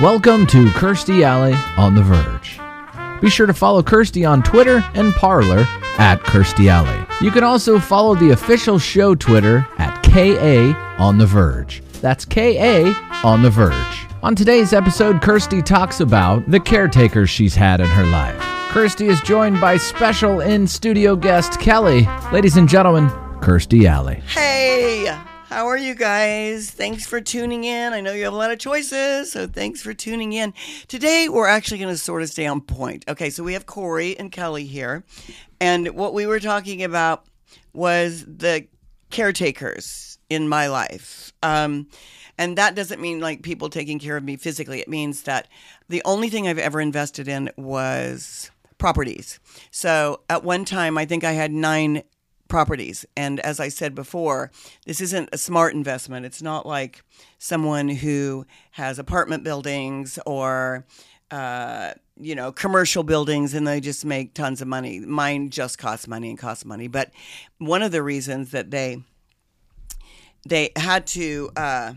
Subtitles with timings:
[0.00, 2.58] Welcome to Kirstie Alley on The Verge.
[3.20, 5.64] Be sure to follow Kirstie on Twitter and Parler
[5.98, 7.06] at Kirstie Alley.
[7.20, 11.82] You can also follow the official show Twitter at KA on The Verge.
[12.00, 12.92] That's KA
[13.22, 14.06] on The Verge.
[14.24, 18.40] On today's episode, Kirstie talks about the caretakers she's had in her life.
[18.70, 22.08] Kirstie is joined by special in studio guest Kelly.
[22.32, 23.08] Ladies and gentlemen,
[23.40, 24.22] Kirstie Alley.
[24.26, 25.06] Hey,
[25.52, 26.70] how are you guys?
[26.70, 27.92] Thanks for tuning in.
[27.92, 30.54] I know you have a lot of choices, so thanks for tuning in.
[30.88, 33.04] Today, we're actually going to sort of stay on point.
[33.06, 35.04] Okay, so we have Corey and Kelly here,
[35.60, 37.26] and what we were talking about
[37.74, 38.66] was the
[39.10, 41.34] caretakers in my life.
[41.42, 41.88] Um,
[42.38, 44.80] and that doesn't mean like people taking care of me physically.
[44.80, 45.48] It means that
[45.90, 49.38] the only thing I've ever invested in was properties.
[49.70, 52.04] So at one time, I think I had nine
[52.52, 53.06] properties.
[53.16, 54.50] And as I said before,
[54.84, 56.26] this isn't a smart investment.
[56.26, 57.02] It's not like
[57.38, 60.84] someone who has apartment buildings or,
[61.30, 65.00] uh, you know, commercial buildings and they just make tons of money.
[65.00, 66.88] Mine just costs money and costs money.
[66.88, 67.10] But
[67.56, 69.02] one of the reasons that they
[70.46, 71.94] they had to uh,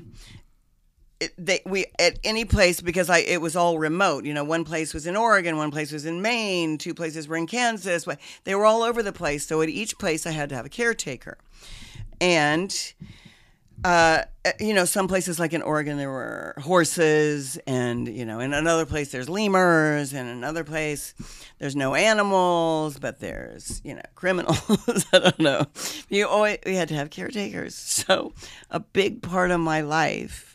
[1.19, 4.25] it, they we at any place because I it was all remote.
[4.25, 7.38] You know, one place was in Oregon, one place was in Maine, two places were
[7.38, 8.05] in Kansas.
[8.44, 9.45] They were all over the place.
[9.47, 11.38] So at each place, I had to have a caretaker,
[12.19, 12.93] and
[13.83, 14.23] uh,
[14.59, 18.86] you know, some places like in Oregon there were horses, and you know, in another
[18.86, 21.13] place there's lemurs, and another place
[21.59, 25.05] there's no animals, but there's you know criminals.
[25.13, 25.66] I don't know.
[26.09, 27.75] You always we had to have caretakers.
[27.75, 28.33] So
[28.69, 30.55] a big part of my life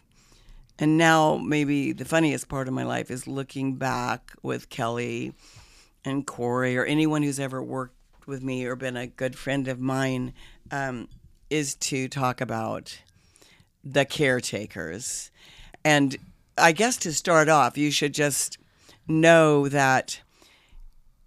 [0.80, 5.34] and now, maybe the funniest part of my life is looking back with Kelly
[6.06, 7.94] and Corey or anyone who's ever worked
[8.26, 10.32] with me or been a good friend of mine
[10.70, 11.06] um,
[11.50, 12.98] is to talk about
[13.84, 15.30] the caretakers.
[15.84, 16.16] And
[16.56, 18.56] I guess to start off, you should just
[19.06, 20.22] know that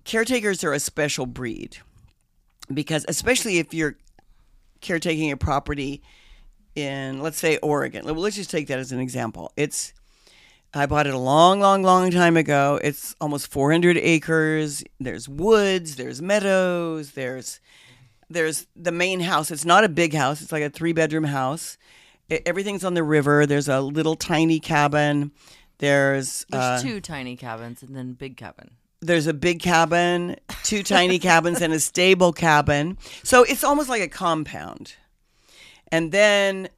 [0.04, 1.78] caretakers are a special breed
[2.73, 3.98] because, especially if you're
[4.82, 6.02] caretaking a property
[6.76, 8.06] in let's say Oregon.
[8.06, 9.52] Let's just take that as an example.
[9.56, 9.94] It's
[10.73, 12.80] I bought it a long, long, long time ago.
[12.84, 14.83] It's almost 400 acres.
[15.00, 17.60] There's woods, there's meadows, there's
[18.30, 19.52] there's the main house.
[19.52, 20.42] It's not a big house.
[20.42, 21.78] It's like a three bedroom house.
[22.30, 23.45] It, everything's on the river.
[23.45, 25.32] There's a little tiny cabin.
[25.78, 28.72] There's there's uh, two tiny cabins and then big cabin.
[29.02, 32.98] There's a big cabin, two tiny cabins, and a stable cabin.
[33.22, 34.95] So it's almost like a compound.
[35.93, 36.70] And then,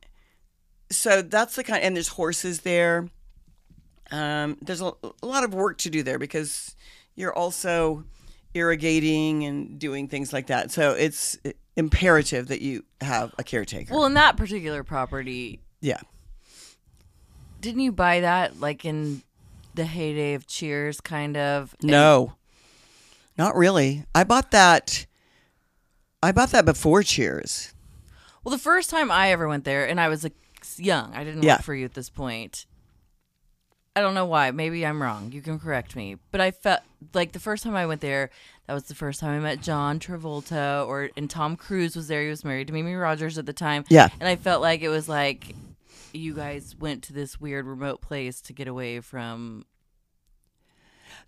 [0.92, 3.08] so that's the kind, and there's horses there.
[4.12, 4.92] Um, there's a,
[5.24, 6.76] a lot of work to do there because
[7.16, 8.04] you're also
[8.54, 10.70] irrigating and doing things like that.
[10.70, 11.38] So it's
[11.78, 13.94] imperative that you have a caretaker.
[13.94, 16.02] Well, in that particular property, yeah.
[17.62, 19.24] Didn't you buy that like in
[19.76, 21.74] the heyday of Cheers, kind of?
[21.82, 22.34] No,
[23.38, 24.04] not really.
[24.14, 25.06] I bought that.
[26.22, 27.72] I bought that before Cheers.
[28.46, 30.36] Well, the first time I ever went there, and I was like
[30.78, 31.56] young, I didn't yeah.
[31.56, 32.68] work for you at this point.
[33.96, 34.52] I don't know why.
[34.52, 35.32] Maybe I'm wrong.
[35.32, 36.18] You can correct me.
[36.30, 36.82] But I felt
[37.14, 38.30] like the first time I went there,
[38.68, 42.22] that was the first time I met John Travolta, or and Tom Cruise was there.
[42.22, 43.84] He was married to Mimi Rogers at the time.
[43.90, 45.56] Yeah, and I felt like it was like
[46.14, 49.66] you guys went to this weird remote place to get away from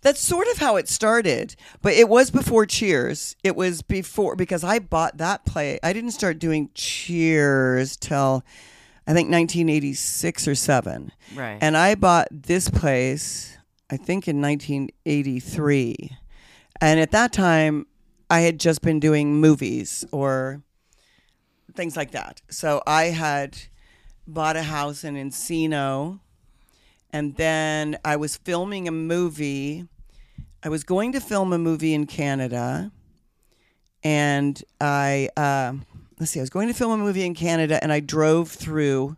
[0.00, 3.36] that's sort of how it started, but it was before Cheers.
[3.42, 5.78] It was before because I bought that play.
[5.82, 8.44] I didn't start doing Cheers till
[9.06, 11.12] I think 1986 or 7.
[11.34, 11.58] Right.
[11.60, 13.56] And I bought this place
[13.90, 16.16] I think in 1983.
[16.80, 17.86] And at that time
[18.30, 20.62] I had just been doing movies or
[21.74, 22.42] things like that.
[22.50, 23.56] So I had
[24.26, 26.20] bought a house in Encino
[27.12, 29.86] and then I was filming a movie.
[30.62, 32.90] I was going to film a movie in Canada,
[34.02, 35.74] and I uh,
[36.18, 39.16] let's see, I was going to film a movie in Canada, and I drove through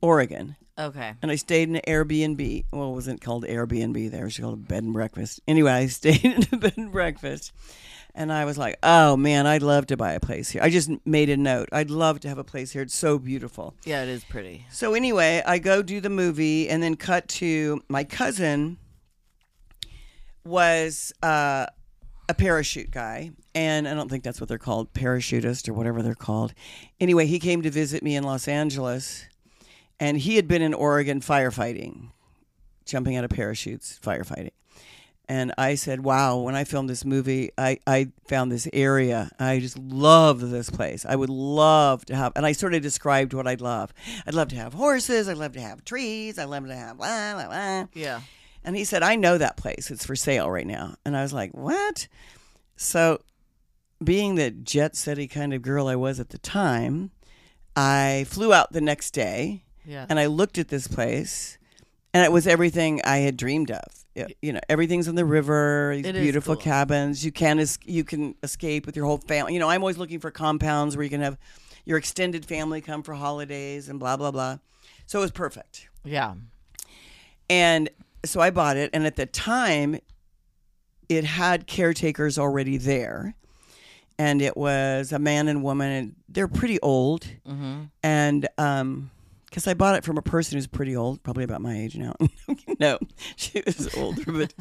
[0.00, 0.56] Oregon.
[0.78, 1.14] Okay.
[1.22, 2.64] And I stayed in an Airbnb.
[2.72, 4.22] Well, it wasn't called Airbnb there.
[4.22, 5.40] It was called a bed and breakfast.
[5.46, 7.52] Anyway, I stayed in a bed and breakfast.
[8.14, 10.62] And I was like, oh man, I'd love to buy a place here.
[10.62, 11.68] I just made a note.
[11.72, 12.82] I'd love to have a place here.
[12.82, 13.74] It's so beautiful.
[13.84, 14.66] Yeah, it is pretty.
[14.70, 18.78] So, anyway, I go do the movie and then cut to my cousin
[20.44, 21.66] was uh,
[22.28, 23.30] a parachute guy.
[23.54, 26.54] And I don't think that's what they're called, parachutist or whatever they're called.
[27.00, 29.26] Anyway, he came to visit me in Los Angeles
[30.00, 32.10] and he had been in Oregon firefighting,
[32.84, 34.50] jumping out of parachutes, firefighting.
[35.26, 39.30] And I said, wow, when I filmed this movie, I, I found this area.
[39.38, 41.06] I just love this place.
[41.08, 43.94] I would love to have, and I sort of described what I'd love.
[44.26, 45.26] I'd love to have horses.
[45.28, 46.38] I'd love to have trees.
[46.38, 47.86] I'd love to have blah, blah, blah.
[47.94, 48.20] Yeah.
[48.64, 49.90] And he said, I know that place.
[49.90, 50.96] It's for sale right now.
[51.06, 52.06] And I was like, what?
[52.76, 53.22] So,
[54.02, 57.12] being the jet setty kind of girl I was at the time,
[57.74, 60.04] I flew out the next day Yeah.
[60.08, 61.56] and I looked at this place,
[62.12, 64.03] and it was everything I had dreamed of.
[64.40, 65.92] You know, everything's in the river.
[65.96, 66.62] These It is beautiful cool.
[66.62, 67.24] cabins.
[67.24, 69.54] You can es- you can escape with your whole family.
[69.54, 71.36] You know, I'm always looking for compounds where you can have
[71.84, 74.58] your extended family come for holidays and blah blah blah.
[75.06, 75.88] So it was perfect.
[76.04, 76.34] yeah.
[77.50, 77.90] And
[78.24, 79.98] so I bought it, and at the time,
[81.08, 83.34] it had caretakers already there,
[84.18, 87.82] and it was a man and woman, and they're pretty old, Mm-hmm.
[88.02, 89.10] and um,
[89.54, 92.16] because I bought it from a person who's pretty old, probably about my age now.
[92.80, 92.98] no,
[93.36, 94.52] she was older, but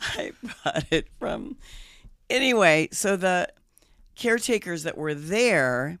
[0.00, 0.32] I
[0.64, 1.58] bought it from
[2.30, 2.88] anyway.
[2.90, 3.48] So the
[4.16, 5.98] caretakers that were there.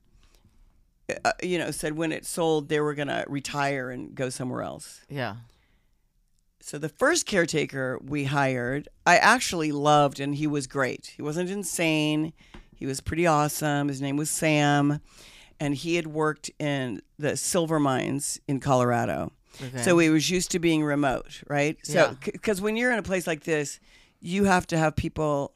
[1.24, 4.62] Uh, you know, said when it sold, they were going to retire and go somewhere
[4.62, 5.00] else.
[5.08, 5.36] Yeah.
[6.60, 11.14] So the first caretaker we hired, I actually loved, and he was great.
[11.16, 12.34] He wasn't insane.
[12.74, 13.88] He was pretty awesome.
[13.88, 15.00] His name was Sam,
[15.60, 19.32] and he had worked in the silver mines in Colorado.
[19.60, 19.82] Okay.
[19.82, 21.76] So he was used to being remote, right?
[21.84, 23.80] So because when you're in a place like this,
[24.20, 25.52] you have to have people.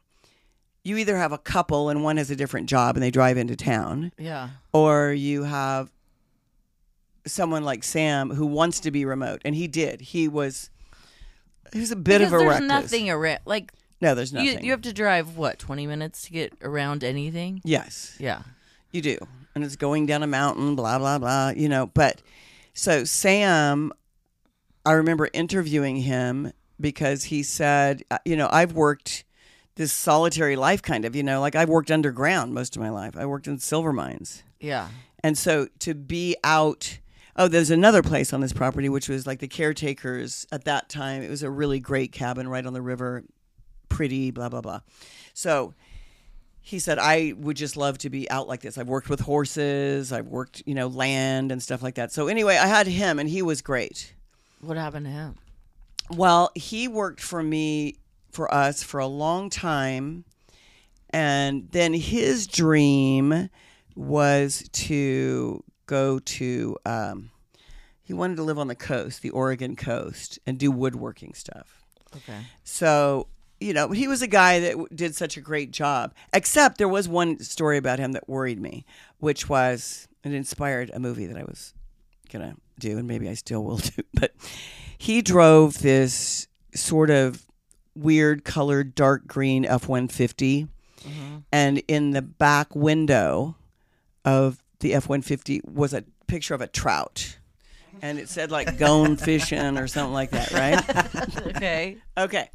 [0.85, 3.55] You either have a couple and one has a different job and they drive into
[3.55, 4.49] town, yeah.
[4.73, 5.93] or you have
[7.27, 10.01] someone like Sam who wants to be remote, and he did.
[10.01, 10.71] He was
[11.73, 12.69] he was a bit because of a there's reckless.
[12.69, 13.39] nothing around.
[13.45, 14.65] Like No, there's you, nothing.
[14.65, 17.61] you have to drive what twenty minutes to get around anything.
[17.65, 18.43] yes, Yeah.
[18.91, 19.19] you do,
[19.55, 21.51] and it's going down a mountain, blah blah blah.
[21.51, 22.23] You know, but
[22.75, 23.93] so Sam,
[24.85, 29.25] I remember interviewing him because he said, uh, you know, I've worked
[29.77, 31.15] this solitary life, kind of.
[31.17, 33.17] You know, like I've worked underground most of my life.
[33.17, 34.43] I worked in silver mines.
[34.61, 34.89] Yeah.
[35.25, 36.99] And so to be out,
[37.37, 41.23] oh, there's another place on this property, which was like the caretakers at that time.
[41.23, 43.25] It was a really great cabin right on the river,
[43.89, 44.81] pretty, blah, blah, blah.
[45.33, 45.75] So
[46.65, 48.79] he said, I would just love to be out like this.
[48.79, 52.13] I've worked with horses, I've worked, you know, land and stuff like that.
[52.13, 54.15] So anyway, I had him and he was great.
[54.61, 55.35] What happened to him?
[56.09, 57.97] Well, he worked for me,
[58.31, 60.25] for us, for a long time.
[61.11, 63.51] And then his dream
[63.97, 67.31] was to go to, um,
[68.05, 71.83] he wanted to live on the coast, the Oregon coast, and do woodworking stuff.
[72.15, 72.39] Okay.
[72.63, 73.27] So,
[73.63, 76.15] you know, he was a guy that did such a great job.
[76.33, 78.85] Except there was one story about him that worried me,
[79.19, 81.75] which was it inspired a movie that I was
[82.31, 84.03] gonna do, and maybe I still will do.
[84.15, 84.35] But
[84.99, 87.47] he drove this sort of
[87.95, 90.69] weird colored dark green F one fifty,
[91.01, 91.39] mm-hmm.
[91.53, 93.57] and in the back window
[94.25, 97.39] of the F one fifty was a picture of a trout.
[98.01, 101.47] And it said like "gone fishing" or something like that, right?
[101.57, 101.99] okay.
[102.19, 102.51] Okay.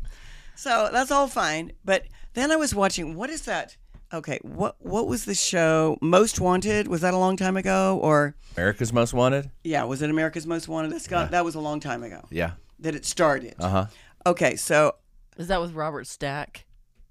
[0.57, 1.71] So that's all fine.
[1.85, 3.77] But then I was watching what is that?
[4.13, 6.87] Okay, what what was the show Most Wanted?
[6.87, 7.99] Was that a long time ago?
[8.01, 9.51] Or America's Most Wanted?
[9.63, 10.91] yeah, was it America's Most Wanted?
[10.91, 12.51] That's got that was a long time ago Yeah.
[12.79, 13.55] that it started.
[13.59, 13.85] Uh huh.
[14.25, 14.95] Okay, so
[15.37, 16.65] Is that with Robert Stack?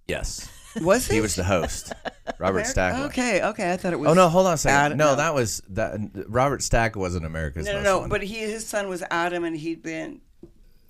[0.09, 0.49] Yes.
[0.81, 1.15] was it?
[1.15, 1.93] He was the host.
[2.39, 2.95] Robert America- Stack.
[3.11, 3.73] Okay, okay.
[3.73, 4.29] I thought it was Oh no!
[4.29, 4.77] Hold on a second.
[4.77, 5.17] Adam- no, no.
[5.17, 5.99] that was that.
[6.29, 7.97] Robert Stack wasn't America's No, no, Most no.
[7.99, 8.11] Wanted.
[8.11, 10.21] But he his son was Adam, and he'd been.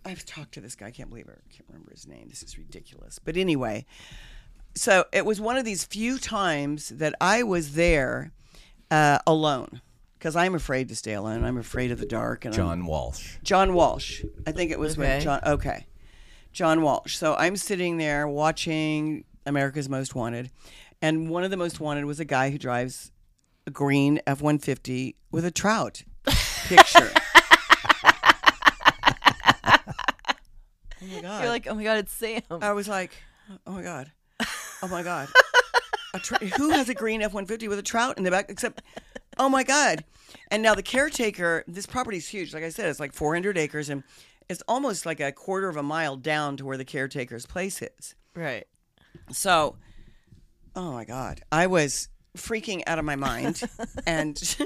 [0.06, 0.87] I've talked to this guy.
[0.87, 1.38] I can't believe it.
[1.45, 2.26] I can't remember his name.
[2.28, 3.19] This is ridiculous.
[3.19, 3.85] But anyway,
[4.75, 8.33] so it was one of these few times that I was there
[8.90, 9.80] uh, alone
[10.19, 11.45] because I'm afraid to stay alone.
[11.45, 12.45] I'm afraid of the dark.
[12.45, 13.37] And I'm- John Walsh.
[13.42, 14.25] John Walsh.
[14.47, 15.14] I think it was Okay.
[15.16, 15.40] with John.
[15.47, 15.87] Okay,
[16.52, 17.16] John Walsh.
[17.16, 20.50] So I'm sitting there watching America's Most Wanted,
[21.02, 23.12] and one of the Most Wanted was a guy who drives
[23.66, 26.04] a green F-150 with a trout
[26.69, 27.11] picture.
[31.10, 31.40] oh my god!
[31.42, 32.42] You're like, oh my god, it's Sam.
[32.50, 33.12] I was like,
[33.66, 34.10] oh my god,
[34.40, 35.28] oh my god.
[36.14, 38.46] A tr- who has a green F one fifty with a trout in the back?
[38.48, 38.80] Except,
[39.38, 40.04] oh my god!
[40.50, 41.62] And now the caretaker.
[41.68, 42.54] This property's huge.
[42.54, 44.02] Like I said, it's like four hundred acres, and
[44.48, 48.14] it's almost like a quarter of a mile down to where the caretaker's place is.
[48.34, 48.66] right.
[49.32, 49.76] So,
[50.75, 53.60] oh my god, I was freaking out of my mind,
[54.06, 54.56] and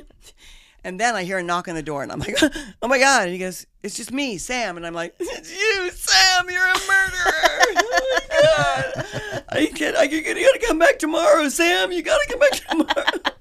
[0.85, 2.37] and then I hear a knock on the door, and I'm like,
[2.82, 3.25] oh my god!
[3.25, 5.90] And he goes, "It's just me, Sam," and I'm like, "It's you,
[6.21, 6.50] Sam!
[6.50, 7.43] You're a murderer!
[7.77, 9.45] oh my god!
[9.49, 9.97] I can't.
[9.97, 11.93] I you gotta come back tomorrow, Sam.
[11.93, 13.35] You gotta come back tomorrow."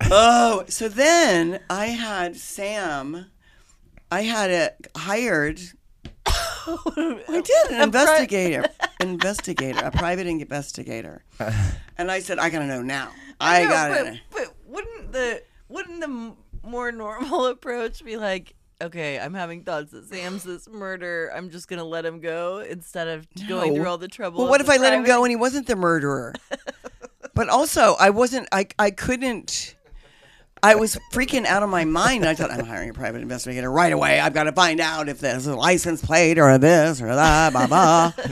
[0.10, 3.26] oh, so then I had Sam.
[4.10, 5.60] I had it hired
[6.66, 8.64] I did an investigator,
[9.00, 11.24] investigator, a private investigator,
[11.98, 13.10] and I said, I gotta know now.
[13.40, 14.20] I, know, gotta.
[14.30, 19.62] But, but wouldn't the wouldn't the m- more normal approach be like, okay, I'm having
[19.62, 21.32] thoughts that Sam's this murder.
[21.34, 24.40] I'm just gonna let him go instead of going through all the trouble.
[24.40, 26.34] Well, what if I let him go and he wasn't the murderer?
[27.34, 28.48] but also, I wasn't.
[28.52, 29.76] I I couldn't.
[30.64, 32.24] I was freaking out of my mind.
[32.24, 34.20] I thought I'm hiring a private investigator right away.
[34.20, 37.66] I've got to find out if there's a license plate or this or that, blah
[37.66, 38.12] blah.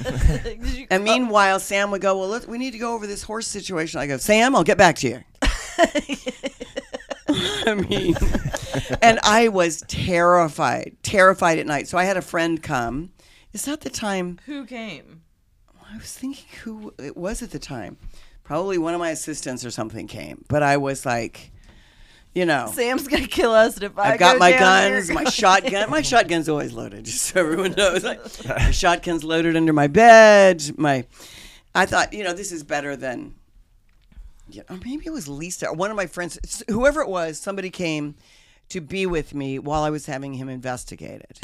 [0.92, 4.00] And meanwhile, Sam would go, "Well, let we need to go over this horse situation."
[4.00, 5.24] I go, "Sam, I'll get back to you."
[7.66, 8.14] I mean,
[9.02, 11.88] and I was terrified, terrified at night.
[11.88, 13.10] So I had a friend come.
[13.52, 14.38] It's not the time.
[14.46, 15.22] Who came?
[15.92, 17.96] I was thinking who it was at the time.
[18.44, 21.52] Probably one of my assistants or something came, but I was like,
[22.34, 25.24] you know, Sam's gonna kill us if I I've got go my down guns, my
[25.24, 25.90] shotgun.
[25.90, 28.04] My shotgun's always loaded, just so everyone knows.
[28.04, 30.62] Like, my shotgun's loaded under my bed.
[30.76, 31.06] My,
[31.74, 33.34] I thought, you know, this is better than,
[34.50, 35.72] yeah, or maybe it was Lisa.
[35.72, 38.14] One of my friends, whoever it was, somebody came
[38.70, 41.38] to be with me while I was having him investigated.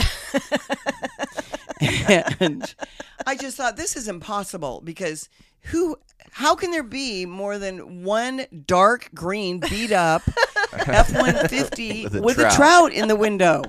[2.41, 2.75] and
[3.27, 5.29] I just thought this is impossible because
[5.63, 5.97] who
[6.31, 10.23] how can there be more than one dark green beat up
[10.73, 12.55] F150 With a with a trout.
[12.55, 13.63] trout in the window?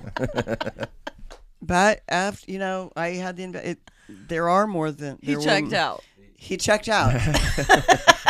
[1.62, 5.72] but after you know, I had the inve- it, there are more than he checked
[5.72, 6.04] were, out.
[6.36, 7.14] He checked out,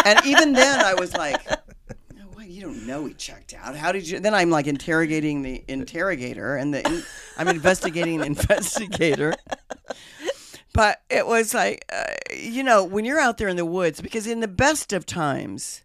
[0.07, 1.41] and even then I was like,
[2.15, 3.75] "No way, you don't know he checked out.
[3.75, 7.03] How did you?" Then I'm like interrogating the interrogator, and the in,
[7.37, 9.33] I'm investigating the investigator.
[10.73, 12.03] But it was like, uh,
[12.35, 15.81] you know, when you're out there in the woods, because in the best of times,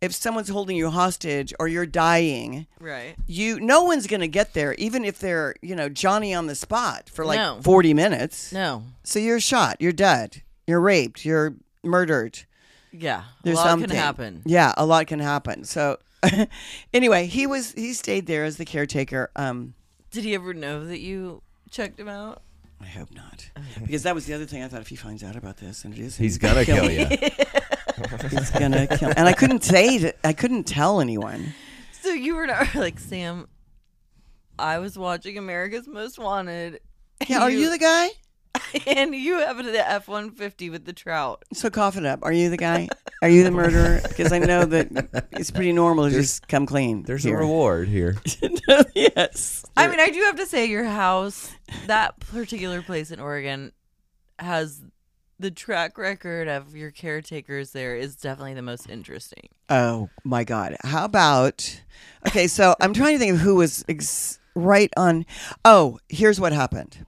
[0.00, 3.14] if someone's holding you hostage or you're dying, Right.
[3.28, 6.56] you no one's going to get there, even if they're you know Johnny on the
[6.56, 7.60] spot for like No.
[7.62, 8.52] 40 minutes.
[8.52, 8.82] No.
[9.04, 12.40] So you're shot, you're dead, you're raped, you're murdered.
[12.98, 13.24] Yeah.
[13.42, 14.42] There's a lot something can happen.
[14.44, 15.64] Yeah, a lot can happen.
[15.64, 15.98] So
[16.94, 19.30] anyway, he was he stayed there as the caretaker.
[19.36, 19.74] Um,
[20.10, 22.42] Did he ever know that you checked him out?
[22.80, 23.48] I hope not,
[23.80, 24.62] because that was the other thing.
[24.62, 27.06] I thought if he finds out about this, and it is, He's gonna kill you.
[28.30, 29.12] he's gonna kill.
[29.16, 30.18] And I couldn't say that.
[30.22, 31.54] I couldn't tell anyone.
[32.02, 33.48] So you were not like Sam.
[34.58, 36.80] I was watching America's Most Wanted.
[37.26, 38.08] Yeah, are you the guy?
[38.86, 41.44] and you have the F one fifty with the trout.
[41.52, 42.20] So cough it up.
[42.22, 42.88] Are you the guy?
[43.22, 44.00] Are you the murderer?
[44.16, 47.02] Because I know that it's pretty normal to just come clean.
[47.02, 47.36] There's here.
[47.36, 48.16] a reward here.
[48.94, 49.64] yes.
[49.76, 51.52] I mean, I do have to say, your house,
[51.86, 53.72] that particular place in Oregon,
[54.38, 54.82] has
[55.38, 57.72] the track record of your caretakers.
[57.72, 59.50] There is definitely the most interesting.
[59.68, 60.76] Oh my God.
[60.82, 61.82] How about?
[62.26, 65.26] Okay, so I'm trying to think of who was ex- right on.
[65.64, 67.04] Oh, here's what happened.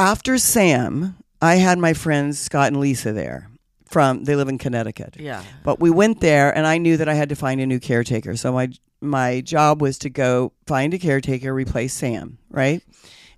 [0.00, 3.50] After Sam, I had my friends Scott and Lisa there.
[3.84, 5.16] From they live in Connecticut.
[5.18, 5.42] Yeah.
[5.62, 8.34] But we went there, and I knew that I had to find a new caretaker.
[8.34, 8.70] So my
[9.02, 12.82] my job was to go find a caretaker, replace Sam, right?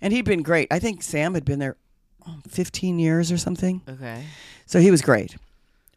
[0.00, 0.68] And he'd been great.
[0.70, 1.78] I think Sam had been there
[2.28, 3.82] oh, 15 years or something.
[3.88, 4.24] Okay.
[4.66, 5.34] So he was great,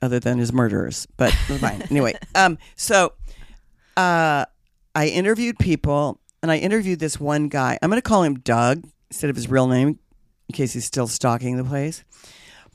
[0.01, 1.05] other than his murderers.
[1.15, 1.83] But fine.
[1.91, 3.13] anyway, um, so
[3.97, 4.45] uh,
[4.95, 7.77] I interviewed people, and I interviewed this one guy.
[7.83, 9.99] I'm going to call him Doug instead of his real name,
[10.49, 12.03] in case he's still stalking the place.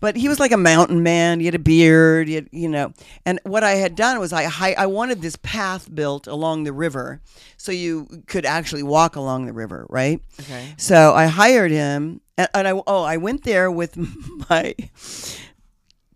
[0.00, 1.40] But he was like a mountain man.
[1.40, 2.94] He had a beard, he had, you know.
[3.26, 7.20] And what I had done was I I wanted this path built along the river,
[7.58, 10.22] so you could actually walk along the river, right?
[10.40, 10.74] Okay.
[10.78, 13.98] So I hired him, and, and I oh I went there with
[14.50, 14.74] my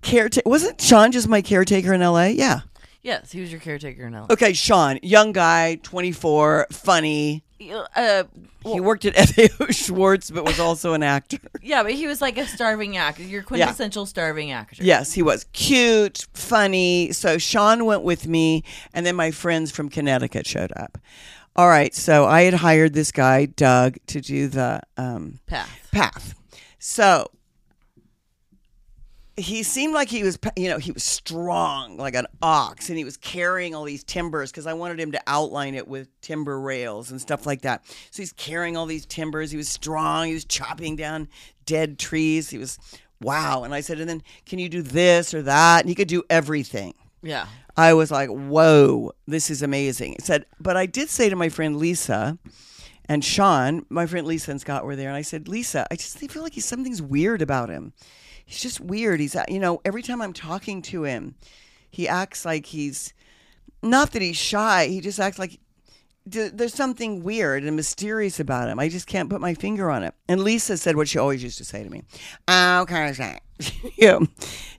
[0.01, 0.49] caretaker.
[0.49, 2.31] Wasn't Sean just my caretaker in L.A.?
[2.31, 2.61] Yeah.
[3.03, 4.33] Yes, he was your caretaker in L.A.
[4.33, 7.44] Okay, Sean, young guy, twenty four, funny.
[7.61, 8.25] Uh,
[8.65, 11.39] he worked at FAO Schwarz, but was also an actor.
[11.63, 13.23] yeah, but he was like a starving actor.
[13.23, 14.83] Your quintessential starving actor.
[14.83, 17.13] Yes, he was cute, funny.
[17.13, 20.99] So Sean went with me, and then my friends from Connecticut showed up.
[21.57, 25.89] All right, so I had hired this guy, Doug, to do the um, Path.
[25.93, 26.35] path.
[26.81, 27.31] So
[29.37, 33.05] he seemed like he was, you know, he was strong like an ox, and he
[33.05, 37.11] was carrying all these timbers because I wanted him to outline it with timber rails
[37.11, 37.85] and stuff like that.
[38.11, 39.51] So he's carrying all these timbers.
[39.51, 40.29] He was strong.
[40.29, 41.29] He was chopping down
[41.67, 42.51] dead trees.
[42.51, 42.79] He was
[43.21, 43.65] wow.
[43.65, 45.81] And I said, and then can you do this or that?
[45.81, 46.95] And he could do everything.
[47.23, 47.47] Yeah.
[47.77, 50.13] I was like, whoa, this is amazing.
[50.13, 52.39] He said, but I did say to my friend Lisa
[53.07, 56.19] and Sean, my friend Lisa and Scott were there, and I said, Lisa, I just
[56.19, 57.93] feel like he's something's weird about him.
[58.45, 59.21] He's just weird.
[59.21, 61.35] He's, you know, every time I'm talking to him,
[61.91, 63.13] he acts like he's
[63.83, 64.87] not that he's shy.
[64.87, 65.61] He just acts like
[66.29, 68.79] d- there's something weird and mysterious about him.
[68.79, 70.15] I just can't put my finger on it.
[70.29, 72.03] And Lisa said what she always used to say to me.
[72.49, 73.41] Oh, of
[73.97, 74.29] you,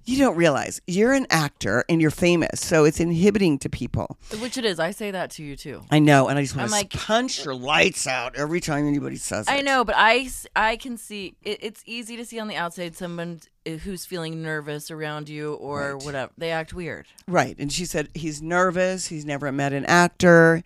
[0.04, 4.18] you don't realize you're an actor and you're famous, so it's inhibiting to people.
[4.40, 4.80] Which it is.
[4.80, 5.82] I say that to you too.
[5.90, 8.86] I know, and I just want I'm to like- punch your lights out every time
[8.86, 9.52] anybody says it.
[9.54, 12.58] I know, but I, s- I can see it, it's easy to see on the
[12.58, 16.04] outside someone eh, who's feeling nervous around you or Right.
[16.06, 16.32] whatever.
[16.38, 17.08] They act weird.
[17.30, 17.56] Right.
[17.58, 19.08] And she said he's nervous.
[19.08, 20.64] He's never met an actor.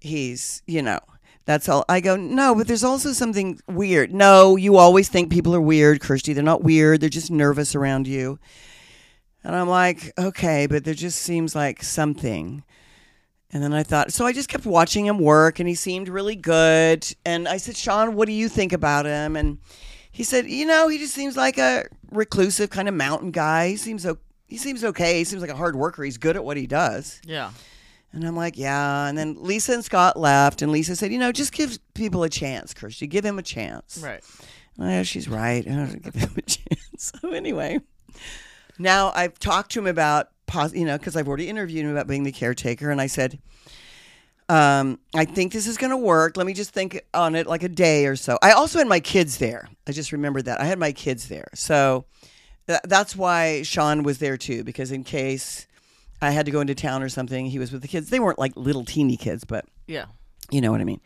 [0.00, 1.00] He's, you know,
[1.44, 1.84] that's all.
[1.88, 4.12] I go, no, but there's also something weird.
[4.12, 6.34] No, you always think people are weird, Kirstie.
[6.34, 7.00] They're not weird.
[7.00, 8.38] They're just nervous around you.
[9.42, 12.62] And I'm like, okay, but there just seems like something.
[13.52, 16.36] And then I thought, so I just kept watching him work and he seemed really
[16.36, 17.06] good.
[17.24, 19.34] And I said, Sean, what do you think about him?
[19.34, 19.58] And
[20.12, 23.70] he said, you know, he just seems like a reclusive kind of mountain guy.
[23.70, 24.06] He seems
[24.46, 25.18] he seems okay.
[25.18, 26.04] He seems like a hard worker.
[26.04, 27.20] He's good at what he does.
[27.24, 27.50] Yeah.
[28.12, 29.06] And I'm like, yeah.
[29.06, 32.28] And then Lisa and Scott left, and Lisa said, you know, just give people a
[32.28, 33.08] chance, Kirstie.
[33.08, 34.00] Give him a chance.
[34.02, 34.22] Right.
[34.78, 35.66] Oh, she's right.
[35.66, 36.76] I don't give him a chance.
[37.00, 37.78] So anyway,
[38.78, 42.06] now I've talked to him about, pos- you know, because I've already interviewed him about
[42.06, 43.38] being the caretaker, and I said,
[44.50, 46.36] um, I think this is going to work.
[46.36, 48.38] Let me just think on it like a day or so.
[48.42, 49.66] I also had my kids there.
[49.86, 52.04] I just remembered that I had my kids there, so
[52.66, 55.66] th- that's why Sean was there too, because in case
[56.22, 58.10] I had to go into town or something, he was with the kids.
[58.10, 60.06] They weren't like little teeny kids, but Yeah.
[60.50, 61.00] you know what I mean.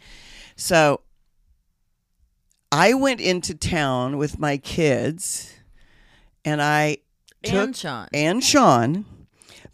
[0.56, 1.00] So
[2.72, 5.52] I went into town with my kids
[6.44, 6.98] and I
[7.42, 8.08] took and Sean.
[8.12, 9.04] and Sean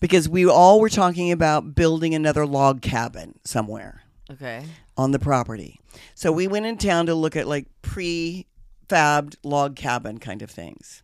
[0.00, 4.64] because we all were talking about building another log cabin somewhere okay.
[4.96, 5.80] on the property.
[6.14, 11.02] So we went in town to look at like pre-fabbed log cabin kind of things.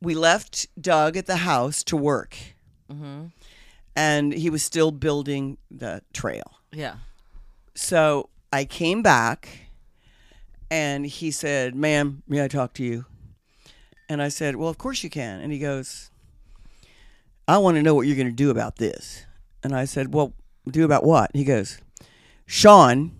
[0.00, 2.36] We left Doug at the house to work
[2.92, 3.28] Mm-hmm.
[3.96, 6.58] And he was still building the trail.
[6.72, 6.96] Yeah.
[7.74, 9.48] So I came back
[10.70, 13.06] and he said, Ma'am, may I talk to you?
[14.08, 15.40] And I said, Well, of course you can.
[15.40, 16.10] And he goes,
[17.46, 19.24] I want to know what you're going to do about this.
[19.62, 20.34] And I said, Well,
[20.68, 21.30] do about what?
[21.34, 21.78] He goes,
[22.46, 23.12] Sean,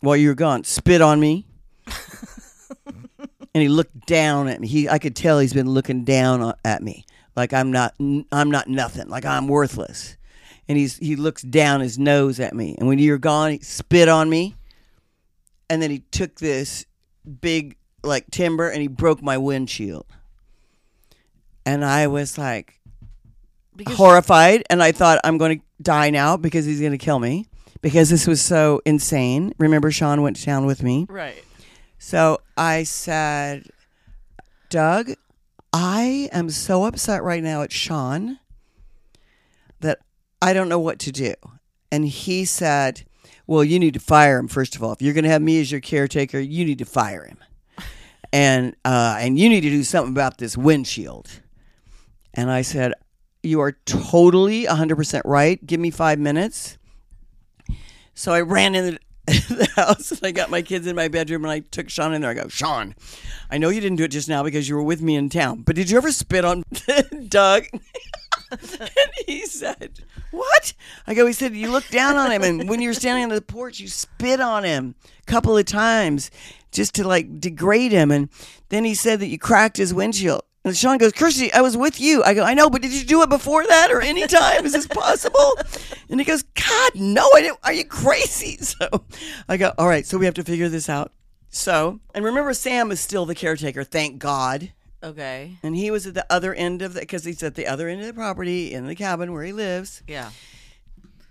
[0.00, 1.46] while you were gone, spit on me.
[2.86, 4.68] and he looked down at me.
[4.68, 8.68] He, I could tell he's been looking down at me, like I'm not, I'm not
[8.68, 10.16] nothing, like I'm worthless
[10.68, 12.74] and he's he looks down his nose at me.
[12.78, 14.56] And when you're gone, he spit on me,
[15.68, 16.86] and then he took this
[17.40, 20.06] big like timber and he broke my windshield.
[21.66, 22.80] And I was like
[23.76, 27.18] Because horrified, and I thought I'm going to die now because he's going to kill
[27.18, 27.46] me
[27.80, 29.54] because this was so insane.
[29.58, 31.06] Remember, Sean went down with me.
[31.08, 31.42] right.
[31.98, 33.66] So I said,
[34.68, 35.12] Doug,
[35.76, 38.38] I am so upset right now at Sean
[39.80, 39.98] that
[40.40, 41.34] I don't know what to do.
[41.90, 43.04] And he said,
[43.48, 44.92] Well, you need to fire him, first of all.
[44.92, 47.38] If you're going to have me as your caretaker, you need to fire him.
[48.32, 51.40] And, uh, and you need to do something about this windshield.
[52.32, 52.92] And I said,
[53.42, 55.64] You are totally 100% right.
[55.66, 56.78] Give me five minutes.
[58.14, 61.44] So I ran in the, the house and I got my kids in my bedroom
[61.44, 62.30] and I took Sean in there.
[62.30, 62.94] I go, Sean,
[63.50, 65.62] I know you didn't do it just now because you were with me in town,
[65.62, 66.62] but did you ever spit on
[67.28, 67.64] Doug?
[68.50, 68.90] and
[69.26, 70.74] he said, What?
[71.06, 73.30] I go, He said, You looked down on him and when you were standing on
[73.30, 74.94] the porch, you spit on him
[75.26, 76.30] a couple of times
[76.70, 78.10] just to like degrade him.
[78.10, 78.28] And
[78.68, 80.42] then he said that you cracked his windshield.
[80.64, 82.22] And Sean goes, Kirstie, I was with you.
[82.22, 84.64] I go, I know, but did you do it before that or any time?
[84.64, 85.58] Is this possible?
[86.10, 87.58] And he goes, God, no, I didn't.
[87.64, 88.58] Are you crazy?
[88.60, 89.04] So
[89.48, 91.12] I go, all right, so we have to figure this out.
[91.48, 94.72] So, and remember, Sam is still the caretaker, thank God.
[95.02, 95.56] Okay.
[95.62, 98.00] And he was at the other end of the, because he's at the other end
[98.00, 100.02] of the property in the cabin where he lives.
[100.06, 100.30] Yeah.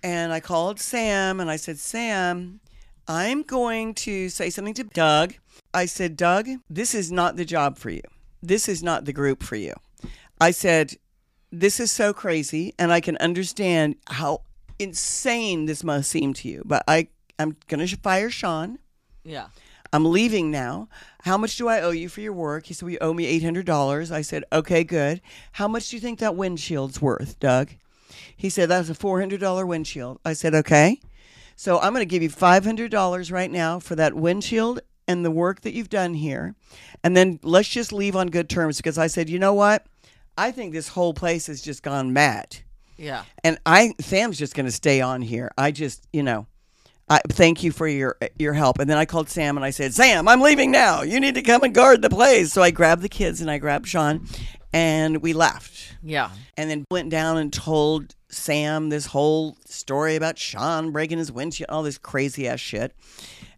[0.04, 2.60] And I called Sam and I said, Sam,
[3.08, 5.36] I'm going to say something to Doug.
[5.74, 8.04] I said, Doug, this is not the job for you.
[8.43, 9.73] This is not the group for you.
[10.39, 10.97] I said,
[11.49, 14.41] this is so crazy and I can understand how
[14.77, 17.08] insane this must seem to you, but I,
[17.39, 18.79] I'm going to fire Sean.
[19.23, 19.47] Yeah.
[19.93, 20.89] I'm leaving now.
[21.21, 22.65] How much do I owe you for your work?
[22.65, 24.12] He said, We owe me $800.
[24.12, 25.21] I said, Okay, good.
[25.53, 27.69] How much do you think that windshield's worth, Doug?
[28.36, 30.19] He said, That's a $400 windshield.
[30.25, 30.99] I said, Okay.
[31.56, 35.62] So I'm going to give you $500 right now for that windshield and the work
[35.62, 36.56] that you've done here.
[37.04, 39.86] And then let's just leave on good terms because I said, You know what?
[40.38, 42.58] I think this whole place has just gone mad.
[42.98, 43.24] Yeah.
[43.44, 45.52] And I, Sam's just going to stay on here.
[45.58, 46.48] I just, you know,
[47.10, 48.80] I thank you for your your help.
[48.80, 51.02] And then I called Sam and I said, Sam, I'm leaving now.
[51.02, 52.54] You need to come and guard the place.
[52.54, 54.26] So I grabbed the kids and I grabbed Sean,
[54.72, 55.96] and we left.
[56.02, 56.32] Yeah.
[56.58, 61.70] And then went down and told Sam this whole story about Sean breaking his windshield,
[61.70, 62.96] all this crazy ass shit.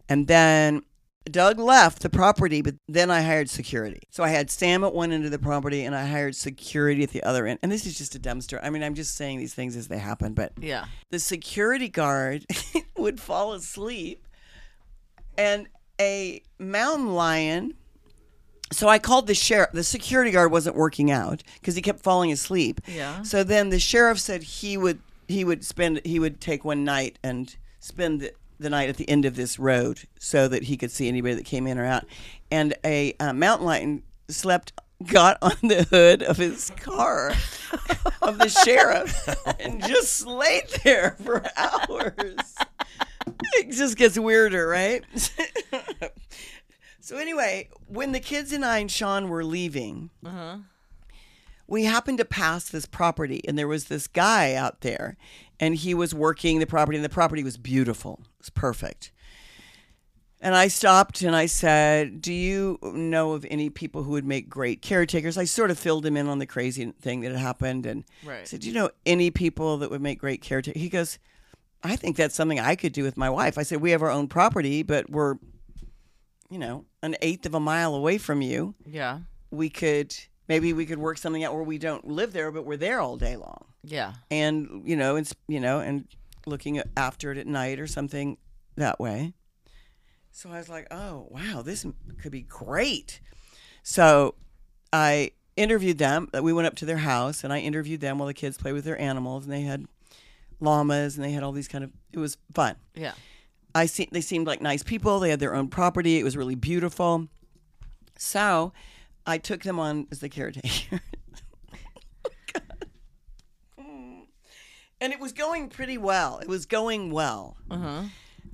[0.08, 0.82] And then
[1.30, 4.00] Doug left the property, but then I hired security.
[4.10, 7.10] So I had Sam at one end of the property and I hired security at
[7.10, 7.58] the other end.
[7.62, 8.62] And this is just a dumb story.
[8.62, 10.84] I mean, I'm just saying these things as they happen, but Yeah.
[11.10, 12.46] the security guard
[12.96, 14.24] would fall asleep
[15.36, 15.66] and
[16.00, 17.74] a mountain lion
[18.72, 22.32] so i called the sheriff the security guard wasn't working out because he kept falling
[22.32, 23.22] asleep Yeah.
[23.22, 27.18] so then the sheriff said he would he would spend he would take one night
[27.22, 31.08] and spend the, night at the end of this road so that he could see
[31.08, 32.04] anybody that came in or out.
[32.50, 34.72] And a uh, mountain lion slept
[35.04, 37.32] got on the hood of his car
[38.22, 39.28] of the sheriff
[39.60, 42.54] and just laid there for hours.
[43.54, 45.04] It just gets weirder, right?
[47.00, 50.10] so anyway, when the kids and I and Sean were leaving,
[51.66, 55.16] we happened to pass this property, and there was this guy out there,
[55.58, 58.20] and he was working the property, and the property was beautiful.
[58.22, 59.12] It was perfect.
[60.38, 64.50] And I stopped and I said, Do you know of any people who would make
[64.50, 65.38] great caretakers?
[65.38, 67.86] I sort of filled him in on the crazy thing that had happened.
[67.86, 68.46] And Right.
[68.46, 70.80] said, Do you know any people that would make great caretakers?
[70.80, 71.18] He goes,
[71.82, 73.56] I think that's something I could do with my wife.
[73.56, 75.36] I said, We have our own property, but we're,
[76.50, 78.74] you know, an eighth of a mile away from you.
[78.84, 79.20] Yeah.
[79.50, 80.14] We could,
[80.48, 83.16] maybe we could work something out where we don't live there, but we're there all
[83.16, 84.14] day long Yeah.
[84.30, 86.06] and you know, and you know, and
[86.46, 88.38] looking after it at night or something
[88.76, 89.32] that way.
[90.30, 91.84] So I was like, "Oh, wow, this
[92.20, 93.20] could be great."
[93.82, 94.34] So
[94.92, 96.28] I interviewed them.
[96.36, 98.72] Uh, we went up to their house, and I interviewed them while the kids played
[98.74, 99.86] with their animals, and they had
[100.60, 101.90] llamas, and they had all these kind of.
[102.12, 102.76] It was fun.
[102.94, 103.12] Yeah.
[103.74, 105.20] I see they seemed like nice people.
[105.20, 106.18] They had their own property.
[106.18, 107.28] It was really beautiful.
[108.18, 108.72] So
[109.26, 111.00] I took them on as the caretaker.
[113.78, 116.38] and it was going pretty well.
[116.38, 117.56] It was going well.
[117.70, 118.04] Uh-huh.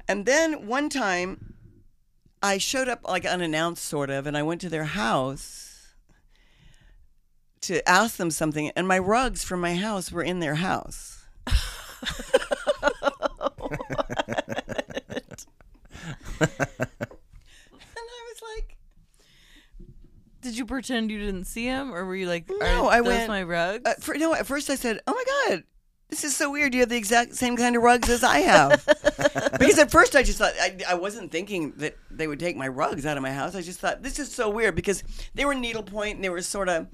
[0.09, 1.55] And then one time
[2.43, 5.95] I showed up like unannounced sort of and I went to their house
[7.63, 11.25] to ask them something and my rugs from my house were in their house.
[16.41, 16.51] and
[17.99, 18.77] I was like,
[20.43, 23.43] Did you pretend you didn't see him, or were you like, No, I went- my
[23.43, 25.25] rugs?" uh, for, no, at first I said, "Oh my
[25.57, 25.63] god,
[26.09, 26.75] this is so weird.
[26.75, 28.85] You have the exact same kind of rugs as I have."
[29.59, 32.67] because at first I just thought I, I wasn't thinking that they would take my
[32.69, 33.55] rugs out of my house.
[33.55, 36.69] I just thought this is so weird because they were needlepoint and they were sort
[36.69, 36.89] of,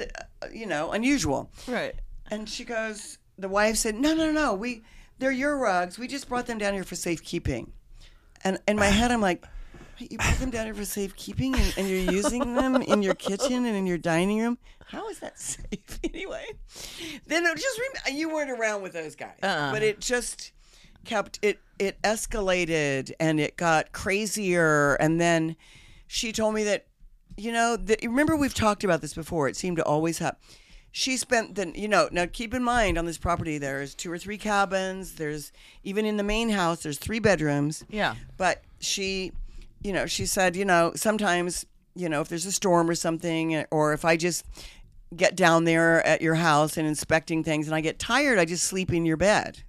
[0.00, 1.50] uh, you know, unusual.
[1.66, 1.94] right.
[2.30, 4.84] And she goes, the wife said, "No, no, no, we
[5.18, 5.98] they're your rugs.
[5.98, 7.72] We just brought them down here for safekeeping."
[8.44, 9.44] And in my head, I'm like.
[10.00, 13.14] "Wait, You brought them down here for safekeeping, and, and you're using them in your
[13.14, 14.58] kitchen and in your dining room.
[14.86, 16.44] How is that safe anyway?
[17.26, 19.72] Then it just rem- you weren't around with those guys, Uh-uh.
[19.72, 20.52] but it just
[21.04, 21.58] kept it.
[21.78, 24.94] It escalated and it got crazier.
[24.94, 25.56] And then
[26.06, 26.86] she told me that,
[27.36, 29.48] you know, that remember we've talked about this before.
[29.48, 30.38] It seemed to always happen.
[30.94, 34.18] She spent the, you know, now keep in mind on this property there's two or
[34.18, 35.14] three cabins.
[35.14, 35.50] There's
[35.82, 37.82] even in the main house there's three bedrooms.
[37.88, 38.14] Yeah.
[38.36, 39.32] But she,
[39.82, 43.54] you know, she said, you know, sometimes, you know, if there's a storm or something,
[43.54, 44.44] eh, or if I just
[45.14, 48.64] get down there at your house and inspecting things and I get tired, I just
[48.64, 49.62] sleep in your bed.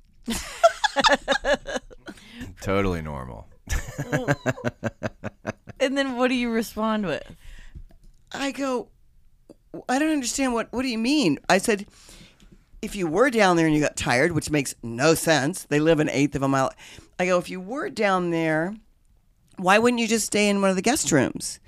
[2.61, 3.47] Totally normal.
[5.83, 7.35] And then what do you respond with?
[8.31, 8.87] I go,
[9.89, 10.71] I don't understand what.
[10.71, 11.39] What do you mean?
[11.49, 11.85] I said,
[12.81, 15.63] if you were down there and you got tired, which makes no sense.
[15.65, 16.71] They live an eighth of a mile.
[17.19, 18.75] I go, if you were down there,
[19.57, 21.59] why wouldn't you just stay in one of the guest rooms?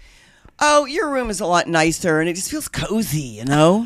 [0.59, 3.85] Oh, your room is a lot nicer and it just feels cozy, you know.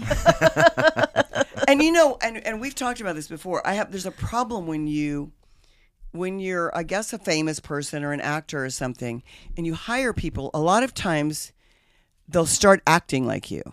[1.68, 3.66] and you know, and and we've talked about this before.
[3.66, 5.32] I have there's a problem when you
[6.12, 9.24] when you're I guess a famous person or an actor or something
[9.58, 11.52] and you hire people, a lot of times
[12.28, 13.64] they'll start acting like you,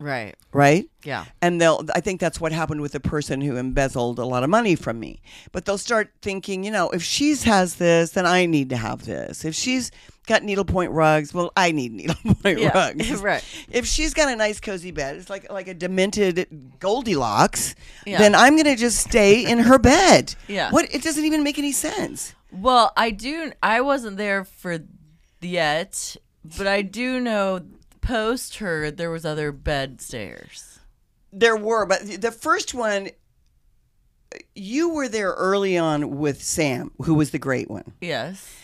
[0.00, 0.36] Right.
[0.52, 0.88] right?
[1.04, 1.24] Yeah.
[1.42, 4.50] And they'll I think that's what happened with the person who embezzled a lot of
[4.50, 5.20] money from me.
[5.52, 9.04] But they'll start thinking, you know, if she's has this, then I need to have
[9.04, 9.44] this.
[9.44, 9.90] If she's
[10.26, 13.10] got needlepoint rugs, well, I need needlepoint Yeah, rugs.
[13.22, 13.42] right.
[13.70, 16.46] If she's got a nice cozy bed, it's like like a demented
[16.78, 17.74] Goldilocks,
[18.06, 18.18] Yeah.
[18.18, 20.34] then I'm gonna just stay in her bed.
[20.48, 20.70] Yeah.
[20.70, 22.34] What it doesn't even make any sense.
[22.52, 23.52] Well, I do.
[23.62, 24.78] I wasn't there for
[25.40, 26.16] yet,
[26.56, 27.60] but I do know
[28.08, 30.80] post her there was other bed stairs.
[31.32, 33.10] There were, but the first one
[34.54, 37.92] you were there early on with Sam, who was the great one.
[38.00, 38.54] Yes.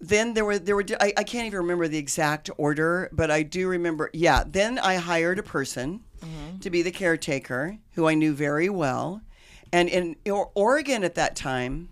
[0.00, 3.42] then there were there were I, I can't even remember the exact order but i
[3.42, 6.58] do remember yeah then i hired a person mm-hmm.
[6.58, 9.22] to be the caretaker, who I knew very well.
[9.72, 11.90] And in Oregon at that time,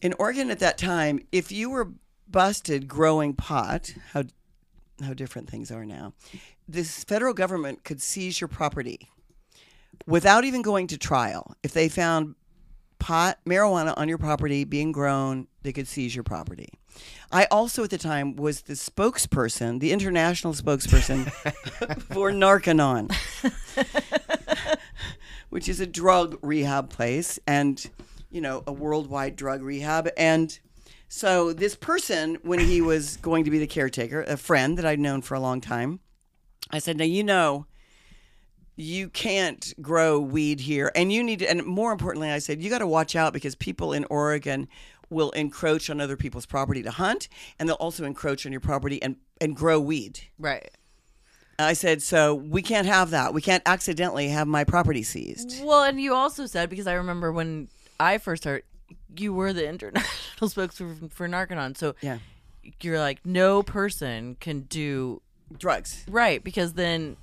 [0.00, 1.92] in Oregon at that time, if you were
[2.28, 4.24] busted growing pot, how
[5.00, 6.12] how different things are now,
[6.68, 9.08] this federal government could seize your property
[10.06, 11.54] without even going to trial.
[11.62, 12.34] If they found
[12.98, 16.68] pot marijuana on your property being grown, they could seize your property.
[17.32, 21.30] I also at the time was the spokesperson, the international spokesperson
[22.14, 23.10] for Narconon,
[25.48, 27.90] which is a drug rehab place and
[28.30, 30.58] you know a worldwide drug rehab and
[31.14, 34.98] so this person when he was going to be the caretaker, a friend that I'd
[34.98, 36.00] known for a long time,
[36.70, 37.66] I said, "Now you know
[38.76, 42.70] you can't grow weed here and you need to, and more importantly i said you
[42.70, 44.66] got to watch out because people in oregon
[45.10, 49.00] will encroach on other people's property to hunt and they'll also encroach on your property
[49.02, 50.20] and and grow weed.
[50.38, 50.70] Right.
[51.58, 53.34] I said so we can't have that.
[53.34, 55.62] We can't accidentally have my property seized.
[55.62, 57.68] Well and you also said because i remember when
[58.00, 58.62] i first heard
[59.16, 60.06] you were the international
[60.40, 62.18] spokesperson for narconon so yeah
[62.80, 65.20] you're like no person can do
[65.58, 67.16] drugs right because then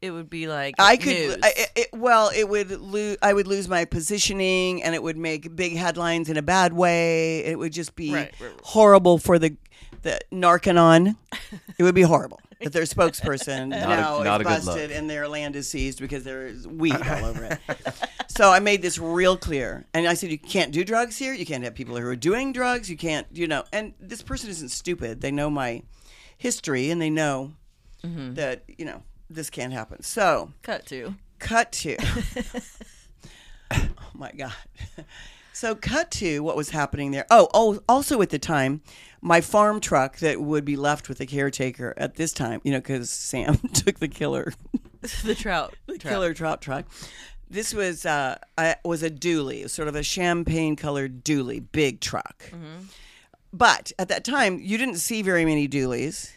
[0.00, 1.40] it would be like I could.
[1.42, 3.16] I, it, well, it would lose.
[3.20, 7.44] I would lose my positioning, and it would make big headlines in a bad way.
[7.44, 8.60] It would just be right, right, right.
[8.62, 9.56] horrible for the
[10.02, 11.16] the Narconon.
[11.78, 15.56] it would be horrible that their spokesperson not now a, is busted and their land
[15.56, 17.58] is seized because there's weed all over it.
[18.28, 21.32] so I made this real clear, and I said you can't do drugs here.
[21.32, 22.90] You can't have people who are doing drugs.
[22.90, 23.64] You can't, you know.
[23.72, 25.20] And this person isn't stupid.
[25.20, 25.82] They know my
[26.36, 27.52] history, and they know
[28.02, 28.34] mm-hmm.
[28.34, 30.02] that you know this can't happen.
[30.02, 31.14] So, cut to.
[31.38, 31.96] Cut to.
[33.70, 34.52] oh my God.
[35.58, 37.26] So, cut to what was happening there.
[37.32, 38.80] Oh, oh, also at the time,
[39.20, 42.78] my farm truck that would be left with the caretaker at this time, you know,
[42.78, 44.52] because Sam took the killer,
[45.24, 46.12] the trout, the trout.
[46.12, 46.84] killer trout truck.
[47.50, 52.44] This was uh, I, was a dually, sort of a champagne colored dually, big truck.
[52.52, 52.84] Mm-hmm.
[53.52, 56.34] But at that time, you didn't see very many dualies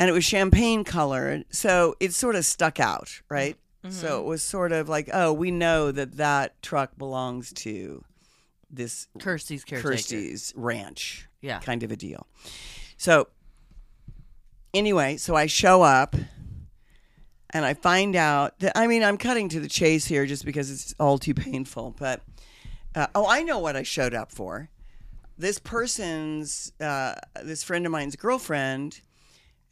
[0.00, 3.56] and it was champagne colored, so it sort of stuck out, right?
[3.84, 3.94] Mm-hmm.
[3.94, 8.02] So it was sort of like, oh, we know that that truck belongs to
[8.72, 9.90] this Kirstie's caretaker.
[9.90, 12.26] Kirstie's ranch, yeah, kind of a deal.
[12.96, 13.28] So
[14.74, 16.16] anyway, so I show up
[17.50, 20.70] and I find out that I mean I'm cutting to the chase here just because
[20.70, 22.22] it's all too painful, but
[22.94, 24.68] uh, oh, I know what I showed up for.
[25.38, 29.00] This person's, uh, this friend of mine's girlfriend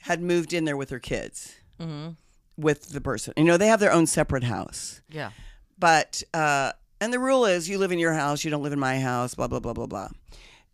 [0.01, 2.11] had moved in there with her kids mm-hmm.
[2.57, 3.35] with the person.
[3.37, 5.03] You know, they have their own separate house.
[5.11, 5.31] Yeah.
[5.79, 8.81] But, uh, and the rule is you live in your house, you don't live in
[8.81, 10.09] my house, blah, blah, blah, blah, blah.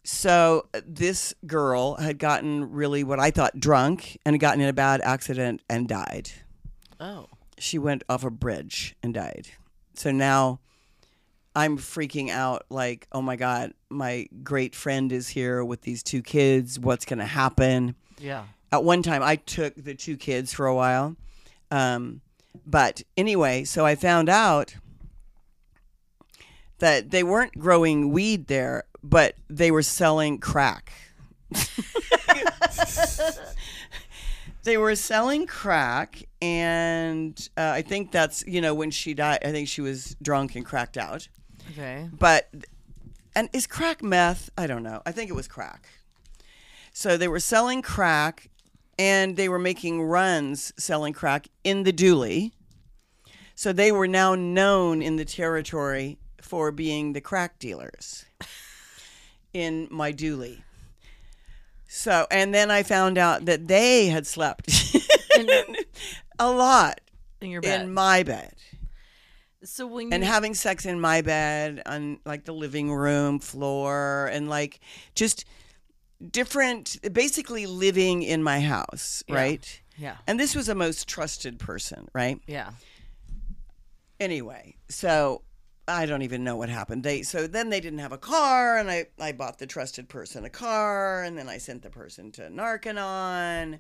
[0.04, 4.72] So this girl had gotten really what I thought drunk and had gotten in a
[4.72, 6.30] bad accident and died.
[7.00, 7.26] Oh.
[7.58, 9.48] She went off a bridge and died.
[9.94, 10.60] So now
[11.56, 16.22] I'm freaking out like, oh my God, my great friend is here with these two
[16.22, 16.78] kids.
[16.78, 17.96] What's going to happen?
[18.18, 21.16] Yeah at one time I took the two kids for a while.
[21.70, 22.20] Um,
[22.66, 24.76] but anyway, so I found out
[26.78, 30.92] that they weren't growing weed there, but they were selling crack.
[34.64, 39.38] they were selling crack, and uh, I think that's you know when she died.
[39.44, 41.28] I think she was drunk and cracked out.
[41.72, 42.08] Okay.
[42.12, 42.48] But
[43.34, 44.50] and is crack meth?
[44.56, 45.02] I don't know.
[45.06, 45.88] I think it was crack.
[46.92, 48.48] So they were selling crack
[48.98, 52.52] and they were making runs selling crack in the dually.
[53.54, 58.24] So they were now known in the territory for being the crack dealers
[59.52, 60.62] in my dually.
[61.88, 64.70] So, and then I found out that they had slept
[66.38, 67.00] a lot
[67.40, 68.54] in your bed, in my bed.
[69.64, 70.12] So when you...
[70.12, 74.80] and having sex in my bed on like the living room floor and like
[75.14, 75.44] just
[76.30, 79.34] different, basically living in my house, yeah.
[79.34, 79.82] right?
[79.98, 80.16] Yeah.
[80.26, 82.40] And this was a most trusted person, right?
[82.46, 82.70] Yeah.
[84.20, 85.42] Anyway, so
[85.88, 87.04] I don't even know what happened.
[87.04, 90.44] They so then they didn't have a car, and I I bought the trusted person
[90.44, 93.78] a car, and then I sent the person to Narconon,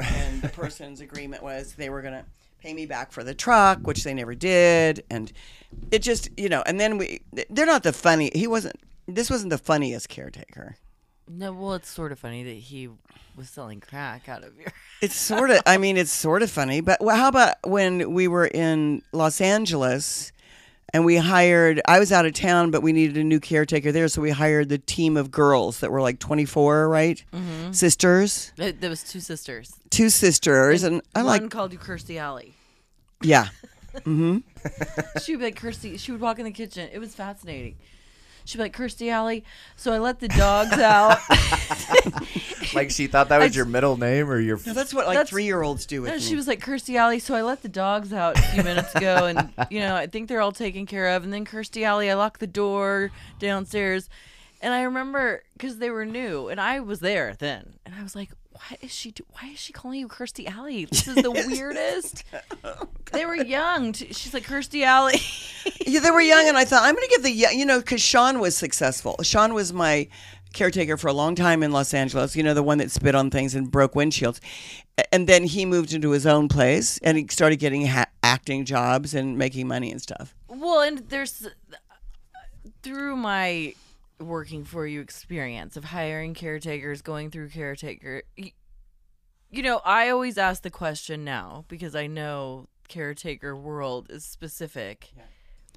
[0.00, 2.26] and the person's agreement was they were gonna
[2.60, 5.32] pay me back for the truck, which they never did, and
[5.90, 8.30] it just you know, and then we they're not the funny.
[8.34, 8.76] He wasn't.
[9.06, 10.76] This wasn't the funniest caretaker.
[11.30, 12.88] No, well, it's sort of funny that he
[13.36, 14.72] was selling crack out of your.
[15.00, 15.60] It's sort of.
[15.64, 16.80] I mean, it's sort of funny.
[16.80, 20.32] But how about when we were in Los Angeles,
[20.94, 24.08] and we hired i was out of town but we needed a new caretaker there
[24.08, 27.72] so we hired the team of girls that were like 24 right Mm-hmm.
[27.72, 29.74] sisters There was two sisters.
[29.90, 32.54] two sisters and, i like One like called you Kirstie Alley.
[33.22, 33.48] yeah
[33.94, 34.38] Mm-hmm.
[35.22, 35.98] She would be like Kirstie.
[35.98, 36.88] She would walk in the kitchen.
[36.92, 37.76] It was fascinating.
[38.48, 39.44] She'd be like Kirstie Alley.
[39.76, 41.18] So I let the dogs out.
[42.74, 44.58] Like she thought that was your middle name or your.
[44.66, 46.26] No, that's what like That's- three-year-olds do with And me.
[46.26, 49.24] she was like Kirstie Alley, so I let the dogs out a few minutes ago,
[49.24, 51.24] and you know I think they're all taken care of.
[51.24, 54.10] And then Kirstie Alley, I locked the door downstairs,
[54.60, 58.14] and I remember because they were new, and I was there then, and I was
[58.16, 59.10] like, "Why is she?
[59.12, 60.84] Do- why is she calling you Kirstie Alley?
[60.86, 62.24] This is the weirdest."
[62.64, 63.92] Oh, they were young.
[63.92, 65.20] t- She's like Kirstie Alley.
[65.86, 67.78] yeah, they were young, and I thought I'm going to give the yo- you know
[67.78, 69.16] because Sean was successful.
[69.22, 70.08] Sean was my
[70.52, 72.34] caretaker for a long time in Los Angeles.
[72.34, 74.40] You know, the one that spit on things and broke windshields,
[75.12, 79.14] and then he moved into his own place and he started getting ha- acting jobs
[79.14, 80.34] and making money and stuff.
[80.48, 81.46] Well, and there's
[82.82, 83.74] through my
[84.20, 88.22] working for you experience of hiring caretakers, going through caretaker.
[89.50, 95.12] You know, I always ask the question now because I know caretaker world is specific.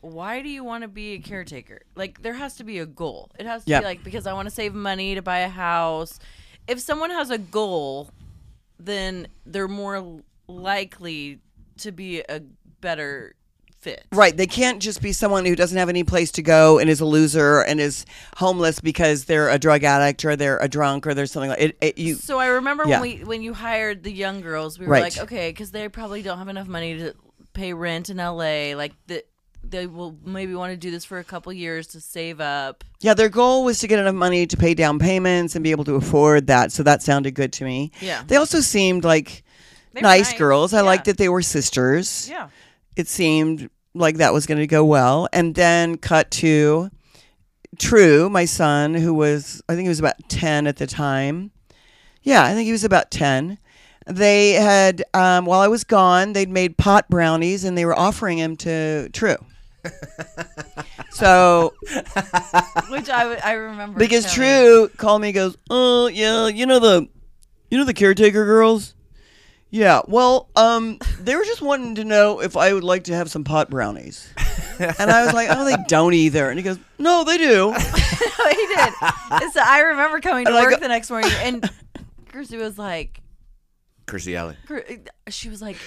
[0.01, 1.81] Why do you want to be a caretaker?
[1.95, 3.31] Like there has to be a goal.
[3.39, 3.79] It has to Yeah.
[3.79, 6.19] be like because I want to save money to buy a house.
[6.67, 8.09] If someone has a goal,
[8.79, 11.39] then they're more likely
[11.77, 12.41] to be a
[12.81, 13.35] better
[13.81, 14.05] fit.
[14.11, 14.35] Right.
[14.35, 17.05] They can't just be someone who doesn't have any place to go and is a
[17.05, 18.05] loser and is
[18.37, 21.77] homeless because they're a drug addict or they're a drunk or there's something like it.
[21.81, 23.01] it you, So I remember Yeah.
[23.01, 25.03] when we when you hired the young girls, we were Right.
[25.03, 27.15] like, okay, because they probably don't have enough money to
[27.53, 28.75] pay rent in LA.
[28.75, 29.23] Like the,
[29.63, 32.83] they will maybe want to do this for a couple years to save up.
[32.99, 35.83] yeah, their goal was to get enough money to pay down payments and be able
[35.85, 36.71] to afford that.
[36.71, 37.91] So that sounded good to me.
[37.99, 38.23] Yeah.
[38.27, 39.43] They also seemed like
[39.93, 40.33] nice, nice.
[40.33, 40.73] girls.
[40.73, 40.83] I Yeah.
[40.83, 42.27] liked that they were sisters.
[42.29, 42.47] Yeah.
[42.95, 45.27] It seemed like that was going to go well.
[45.33, 46.89] And then cut to
[47.79, 51.51] True, my son, who was, I think he was about 10 at the time.
[52.21, 53.57] Yeah, I think he was about 10.
[54.07, 58.37] They had, um, while I was gone, they'd made pot brownies and they were offering
[58.37, 59.37] him to True.
[61.11, 61.73] so,
[62.89, 66.79] Which I I remember because telling- True called me and goes, Oh, yeah, you know
[66.79, 67.07] the,
[67.69, 68.93] you know the caretaker girls?
[69.73, 73.31] Yeah, well, um, they were just wanting to know if I would like to have
[73.31, 74.27] some pot brownies.
[74.79, 76.49] And I was like, oh, they don't either.
[76.49, 77.71] And he goes, no, they do.
[77.77, 78.93] he did.
[79.31, 81.69] And so I remember coming to And I work go- the next morning, and
[82.29, 83.21] Kirstie was like,
[84.07, 84.57] Kirstie Alley.
[84.67, 84.83] Cur-
[85.29, 85.77] she was like,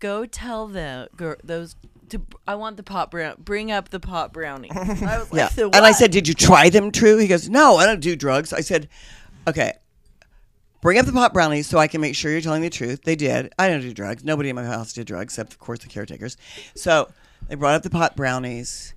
[0.00, 1.76] "Go tell them gir- those
[2.08, 2.20] to.
[2.48, 3.36] I want the pot brown.
[3.38, 5.48] Bring up the pot brownie." I was like, Yeah.
[5.54, 7.16] "The And I what?" said, did you try them, True?
[7.18, 8.52] He goes, no, I don't do drugs.
[8.52, 8.88] I said,
[9.46, 9.74] okay,
[10.80, 13.02] bring up the pot brownies so I can make sure you're telling the truth.
[13.02, 13.52] They did.
[13.58, 14.24] I don't do drugs.
[14.24, 16.36] Nobody in my house did drugs, except, of course, the caretakers.
[16.74, 17.10] So
[17.48, 18.94] they brought up the pot brownies,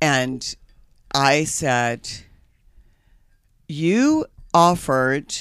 [0.00, 0.54] and
[1.14, 2.08] I said,
[3.68, 5.34] you offered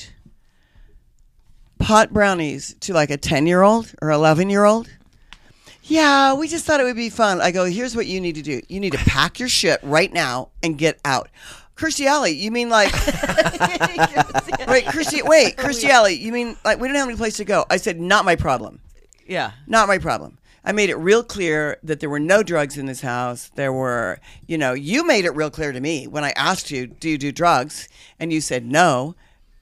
[1.80, 4.90] pot brownies to like a 10 year old or 11 year old?
[5.84, 7.42] Yeah, we just thought it would be fun.
[7.42, 8.62] I go, here's what you need to do.
[8.70, 11.30] You need to pack your shit right now and get out.
[11.82, 12.94] Kirstie Alley, you mean like
[14.68, 17.44] wait, Kirstie wait, oh, Kirstie Alley, you mean like we don't have any place to
[17.44, 17.66] go.
[17.72, 18.80] I said, not my problem.
[19.26, 20.38] "Yeah, Not my problem.
[20.64, 23.50] I made it real clear that there were no drugs in this house.
[23.56, 26.86] There were, you know, you made it real clear to me when I asked you,
[26.86, 27.90] do you do drugs?
[28.20, 29.16] And you said no.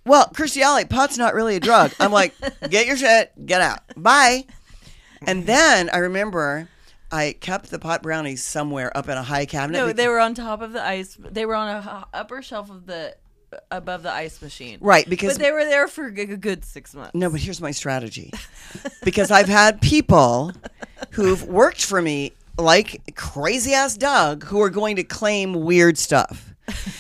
[0.06, 1.94] Well, Kirstie Alley, pot's not really a drug.
[2.02, 2.34] I'm like,
[2.70, 3.80] get your shit, get out.
[3.96, 4.44] Bye.
[5.26, 6.68] And then I remember
[7.12, 9.78] I kept the pot brownies somewhere up in a high cabinet.
[9.78, 11.18] no, be- they were on top of the ice.
[11.20, 13.16] They were on a h- upper shelf of the
[13.72, 17.16] above the ice machine, right, because But they were there for a good six months.
[17.16, 18.32] No, but here's my strategy.
[19.04, 20.54] because I've had people
[21.12, 26.54] who've worked for me, like crazy ass Doug, who are going to claim weird stuff.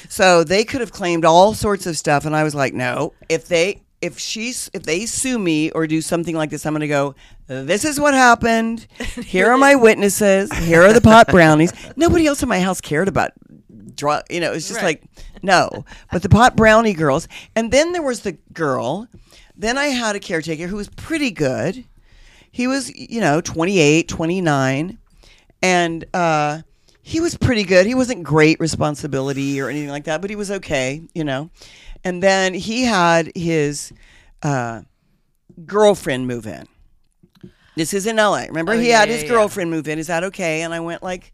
[0.09, 3.13] So they could have claimed all sorts of stuff, and I was like, no.
[3.29, 6.81] If they if she's if they sue me or do something like this, I'm going
[6.81, 7.15] to go.
[7.49, 8.85] This is what happened.
[9.25, 10.53] Here are my witnesses.
[10.53, 11.73] Here are the pot brownies.
[11.95, 13.31] Nobody else in my house cared about
[13.95, 14.23] drug.
[14.29, 15.01] You know, it was just Right.
[15.01, 15.83] like no.
[16.11, 19.07] But the pot brownie girls, and then there was the girl.
[19.57, 21.85] Then I had a caretaker who was pretty good.
[22.51, 24.97] He was, you know, 28, 29,
[25.61, 26.61] and uh,
[27.01, 27.85] he was pretty good.
[27.87, 31.49] He wasn't great responsibility or anything like that, but he was okay, you know.
[32.03, 33.91] And then he had his
[34.43, 34.81] uh,
[35.65, 36.67] girlfriend move in.
[37.79, 38.41] This is in LA.
[38.47, 39.29] Remember, Oh, he yeah, had his yeah.
[39.29, 39.99] girlfriend move in.
[39.99, 40.63] Is that okay?
[40.63, 41.33] And I went like,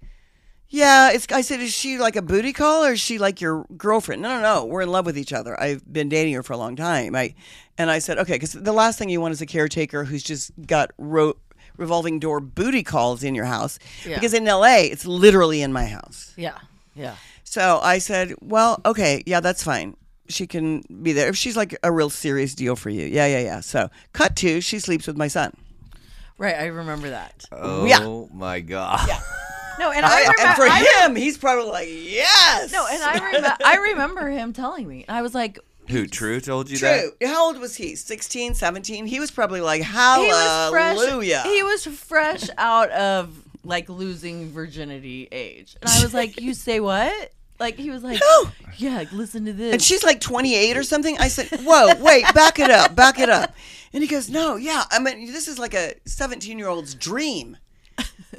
[0.70, 1.12] yeah.
[1.12, 1.26] It's.
[1.32, 4.22] I said, is she like a booty call or is she like your girlfriend?
[4.22, 4.66] No, no, no.
[4.66, 5.60] We're in love with each other.
[5.60, 7.16] I've been dating her for a long time.
[7.16, 7.34] I,
[7.80, 10.52] and I said, okay, because the last thing you want is a caretaker who's just
[10.68, 11.38] got ro-
[11.78, 14.16] revolving door booty calls in your house Yeah.
[14.16, 16.32] because in LA it's literally in my house.
[16.38, 16.58] Yeah.
[16.96, 17.16] Yeah.
[17.44, 19.96] So I said, "Well, okay, yeah, that's fine.
[20.30, 23.40] She can be there if she's like a real serious deal for you." Yeah, yeah,
[23.40, 23.60] yeah.
[23.62, 25.56] So cut to she sleeps with my son.
[26.38, 26.56] Right.
[26.56, 27.46] I remember that.
[27.52, 28.26] Oh Yeah.
[28.34, 29.08] my god.
[29.08, 29.20] Yeah.
[29.78, 30.42] No, and I, remember.
[30.42, 33.58] and for I, him, he's probably like, "Yes." no, and I remember.
[33.66, 35.04] I remember him telling me.
[35.10, 35.60] I was like,
[35.90, 37.02] Who True told you that?
[37.20, 37.28] True.
[37.28, 37.96] How old was he?
[37.96, 39.06] 16, 17?
[39.06, 40.30] He was probably like, Hallelujah.
[40.32, 41.46] he was fresh.
[41.46, 46.80] He was fresh out of like losing virginity age, and I was like, "You say
[46.80, 48.52] what?" Like he was like, No.
[48.78, 51.18] "Yeah, like, listen to this." and she's like 28 or something.
[51.20, 53.56] I said, Whoa, wait, back it up, back it up.
[53.94, 54.84] And he goes, No, yeah.
[54.92, 57.58] I mean, this is like a 17 year old's dream.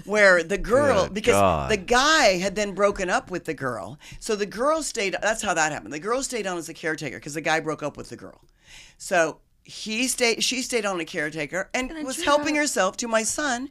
[0.04, 1.70] Where the girl, Good because God.
[1.70, 3.98] the guy had then broken up with the girl.
[4.20, 5.92] So the girl stayed, that's how that happened.
[5.92, 8.40] The girl stayed on as a caretaker because the guy broke up with the girl.
[8.98, 13.08] So he stayed, she stayed on a caretaker and, then was helping got- herself to
[13.08, 13.70] my son.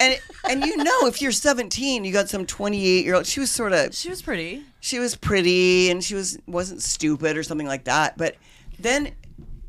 [0.00, 3.50] And, and you know, if you're 17, you got some 28 year old, she was
[3.50, 4.62] sort of, she was pretty.
[4.80, 8.16] she was pretty and she was wasn't stupid or something like that.
[8.16, 8.36] But
[8.78, 9.12] then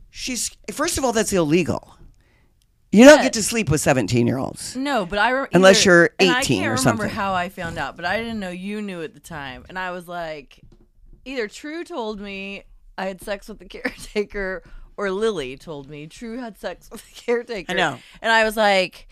[0.09, 1.97] she's first of all, that's illegal.
[2.93, 3.23] You don't Yeah.
[3.23, 4.75] get to sleep with seventeen year olds.
[4.75, 7.09] No, but I re- Unless you're and I 18 can't or remember something.
[7.09, 9.91] how I found out, but I didn't know you knew at the time, and I
[9.91, 10.61] was like,
[11.25, 12.63] either True told me
[12.97, 14.63] I had sex with the caretaker,
[14.97, 17.71] or Lily told me True had sex with the caretaker.
[17.73, 17.99] I know.
[18.21, 19.07] and I was like,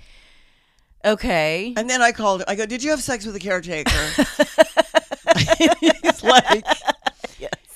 [1.06, 2.44] okay, And then I called.
[2.48, 3.90] I go, "Did you have sex with the caretaker?"
[5.80, 6.66] He's like,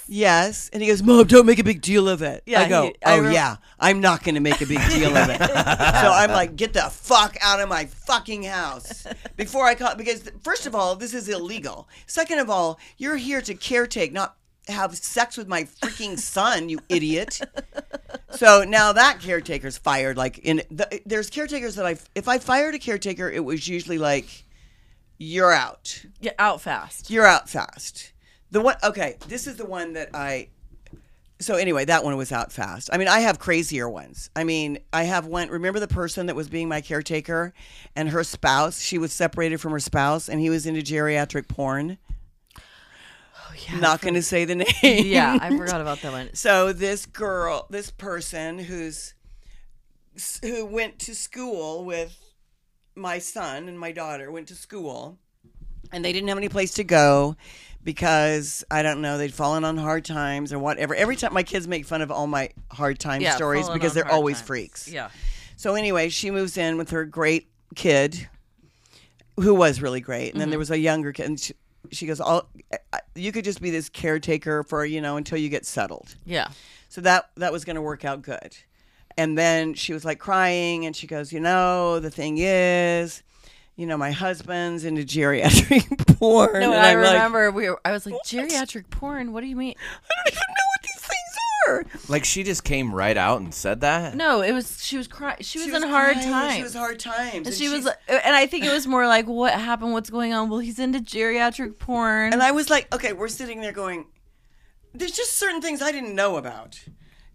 [0.08, 2.84] "Yes." And he goes, "Mom, don't make a big deal of it." Yeah, I go,
[2.88, 5.40] he- I "Oh rem- yeah, I'm not going to make a big deal of it."
[5.42, 9.06] so I'm like, "Get the fuck out of my fucking house!"
[9.38, 11.88] Before I call, because first of all, this is illegal.
[12.06, 14.36] Second of all, you're here to caretake, not
[14.68, 17.42] have sex with my freaking son, you idiot.
[18.32, 20.18] So now that caretaker's fired.
[20.18, 23.98] Like in the, there's caretakers that I if I fired a caretaker, it was usually
[23.98, 24.44] like
[25.18, 26.04] you're out.
[26.20, 27.10] yeah, out fast.
[27.10, 28.12] You're out fast.
[28.52, 30.50] The one okay, this is the one that I
[31.44, 32.90] so anyway, that one was out fast.
[32.92, 34.30] I mean, I have crazier ones.
[34.36, 35.50] I mean, I have one.
[35.50, 37.54] Remember the person that was being my caretaker,
[37.96, 38.80] and her spouse.
[38.82, 41.98] She was separated from her spouse, and he was into geriatric porn.
[43.68, 44.68] Yeah, Not going to say the name.
[44.84, 46.34] yeah, I forgot about that one.
[46.34, 49.14] So this girl, this person who's
[50.44, 52.18] who went to school with
[52.96, 55.18] my son and my daughter went to school,
[55.92, 57.36] and they didn't have any place to go
[57.84, 60.96] because I don't know they'd fallen on hard times or whatever.
[60.96, 64.10] Every time my kids make fun of all my hard time Yeah, stories because they're
[64.10, 64.48] always times.
[64.48, 64.88] freaks.
[64.88, 65.10] Yeah,
[65.56, 68.30] So anyway, she moves in with her great kid,
[69.40, 70.60] who was really great, and then there mm-hmm.
[70.60, 71.26] was a younger kid.
[71.26, 71.54] And she,
[71.92, 72.50] she goes, "All
[73.16, 76.50] you could just be this caretaker for you know until you get settled." yeah.
[76.90, 78.56] So that that was going to work out good.
[79.18, 83.24] And then she was like crying, and she goes, "You know, the thing is."
[83.76, 86.60] You know, my husband's into geriatric porn.
[86.60, 87.70] No, I I'm like, remember we.
[87.70, 89.34] Were, I was like, geriatric porn.
[89.34, 89.74] What do you mean?
[89.80, 90.63] I don't even know
[91.68, 92.12] what these things are.
[92.14, 94.16] Like she just came right out and said that.
[94.16, 94.84] No, it was.
[94.84, 95.38] She was crying.
[95.42, 96.56] She was She in hard crying, times.
[96.56, 97.48] She was hard times.
[97.48, 99.94] And she was, uh, and I think it was more like, what happened?
[99.94, 100.50] What's going on?
[100.50, 102.34] Well, he's into geriatric porn.
[102.34, 104.06] And I was like, okay, we're sitting there going,
[104.94, 106.80] there's just certain things I didn't know about.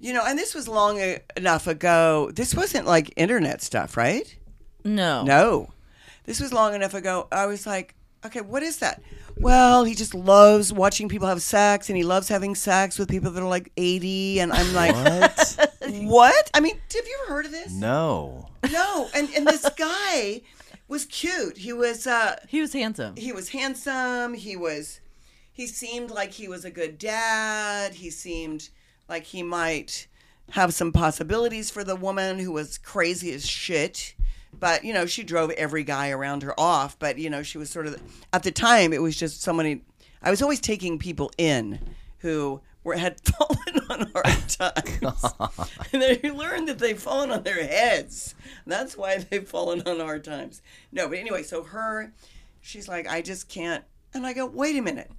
[0.01, 2.31] You know, and this was long a- enough ago.
[2.33, 4.37] This wasn't like internet stuff, right?
[4.85, 5.73] no, No.
[6.25, 7.27] This was long enough ago.
[7.33, 9.01] I was like, okay, what is that?
[9.41, 13.31] Well, he just loves watching people have sex and he loves having sex with people
[13.31, 14.41] that are like 80.
[14.41, 15.71] And I'm like, What?
[16.03, 16.51] what?
[16.55, 17.73] I mean, have you ever heard of this?
[17.73, 18.49] no.
[18.73, 19.09] No.
[19.15, 20.43] And, and this guy
[20.89, 21.59] was cute.
[21.59, 23.15] He was, uh, he was handsome.
[23.17, 25.01] he was handsome he was
[25.53, 28.69] he seemed like he was a good dad he seemed
[29.09, 30.07] like he might
[30.51, 34.15] have some possibilities for the woman who was crazy as shit
[34.53, 37.71] but you know she drove every guy around her off but you know she was
[37.71, 38.01] sort of
[38.33, 39.83] at the time it was just somebody
[40.23, 41.79] i was always taking people in
[42.19, 45.25] who were had fallen on hard times.
[45.93, 48.35] And then you learn that they've fallen on their heads.
[48.67, 50.63] That's why they've fallen on hard times.
[50.93, 52.13] No but anyway so her
[52.61, 53.85] she's like i just can't
[54.15, 55.11] and i go wait a minute.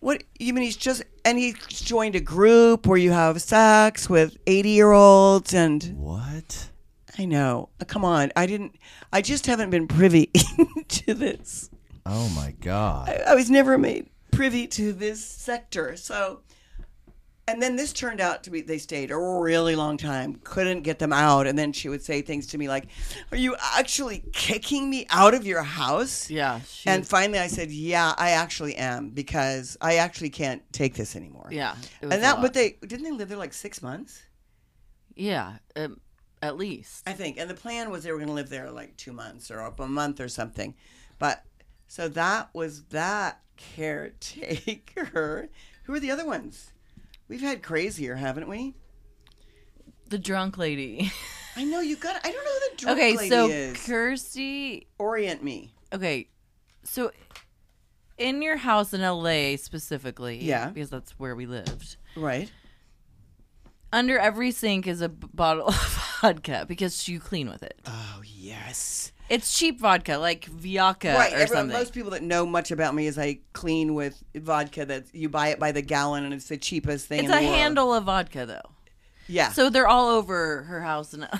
[0.00, 4.36] What you mean he's just and he joined a group where you have sex with
[4.46, 6.70] 80 year olds and What?
[7.18, 8.76] I know Uh, come on i didn't
[9.12, 10.26] i just haven't been privy
[10.88, 11.70] to this
[12.08, 13.08] Oh my god.
[13.08, 15.96] I, I was never made privy to this sector.
[15.96, 16.42] So,
[17.48, 20.36] and then this turned out to be they stayed a really long time.
[20.44, 22.86] Couldn't get them out, and then she would say things to me like,
[23.32, 27.48] "Are you actually kicking me out of your house?" yeah, she And was- finally, I
[27.48, 32.40] said, "Yeah, I actually am because I actually can't take this anymore." yeah, and that,
[32.40, 34.22] but they didn't they live there like six months.
[35.16, 35.98] yeah, um,
[36.46, 37.02] At least.
[37.08, 37.38] I think.
[37.38, 39.80] And the plan was they were going to live there like two months or up
[39.80, 40.74] a month or something.
[41.18, 41.42] But
[41.88, 45.48] so that was that caretaker.
[45.84, 46.72] Who are the other ones?
[47.28, 48.74] We've had crazier, haven't we?
[50.08, 51.10] The drunk lady.
[51.56, 52.16] I know you got.
[52.24, 53.08] I don't know who the drunk lady.
[53.14, 53.76] okay, lady so is.
[53.78, 54.86] Kirstie.
[54.98, 55.74] Orient me.
[55.92, 56.28] Okay,
[56.84, 57.10] so
[58.18, 60.68] in your house in LA specifically, Yeah.
[60.70, 61.96] because that's where we lived.
[62.16, 62.50] Right.
[63.96, 67.78] Under every sink is a b- bottle of vodka because you clean with it.
[67.86, 69.12] Oh yes.
[69.28, 71.32] It's cheap vodka, like Viaca right.
[71.32, 71.78] or everyone- something.
[71.78, 75.48] most people that know much about me is I clean with vodka that you buy
[75.48, 77.20] it by the gallon and it's the cheapest thing.
[77.24, 78.70] it's in a handle of vodka though,
[79.28, 79.50] Yeah.
[79.52, 81.28] so they're all over her house and.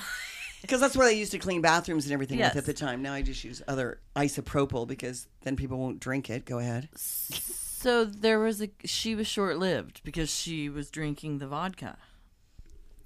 [0.63, 2.55] Because that's where they used to clean bathrooms and everything Yes.
[2.57, 3.01] with at the time.
[3.01, 6.45] Now I just use other isopropyl because then people won't drink it.
[6.45, 6.89] Go ahead.
[6.97, 11.99] So there was a she was short lived because she was drinking the vodka.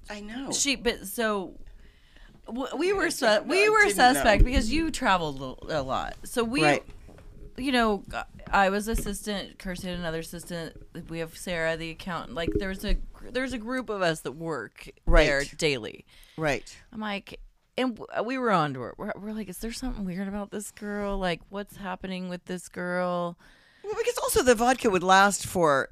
[0.09, 0.51] I know.
[0.51, 1.53] She but so
[2.75, 4.13] we were su- we uh, were Didn't know.
[4.13, 6.15] suspect because you traveled a lot.
[6.23, 6.83] So we Right.
[7.57, 8.03] you know
[8.51, 10.75] I was assistant, Kirsten, had another assistant.
[11.09, 12.35] We have Sarah the accountant.
[12.35, 12.97] Like there's a
[13.31, 15.25] there's a group of us that work Right.
[15.25, 16.05] there daily.
[16.37, 16.75] Right.
[16.91, 17.39] I'm like
[17.77, 18.93] and uh, we were on to her.
[18.97, 21.17] We're, we're like, is there something weird about this girl?
[21.17, 23.37] Like, what's happening with this girl?
[23.81, 25.89] Well, because also the vodka would last for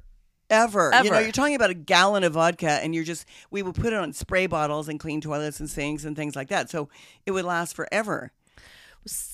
[0.50, 0.90] ever.
[1.02, 3.92] You know, you're talking about a gallon of vodka, and you're just we would put
[3.92, 6.68] it on spray bottles and clean toilets and sinks and things like that.
[6.68, 6.88] So
[7.24, 8.32] it would last forever.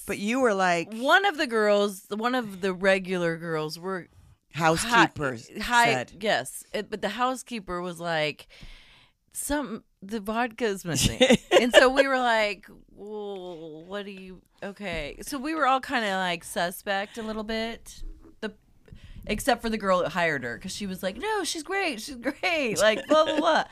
[0.06, 4.08] But you were like One of the girls, one of the regular girls, were
[4.52, 6.12] housekeepers Hi, said.
[6.20, 8.46] yes, it, but the housekeeper was like,
[9.32, 11.20] "Some the vodka's missing,"
[11.60, 16.04] and so we were like, well, "What do you?" Okay, so we were all kind
[16.04, 18.02] of like suspect a little bit.
[19.26, 22.16] Except for the girl that hired her because she was like, "No, she's great, she's
[22.16, 23.64] great," like blah blah blah.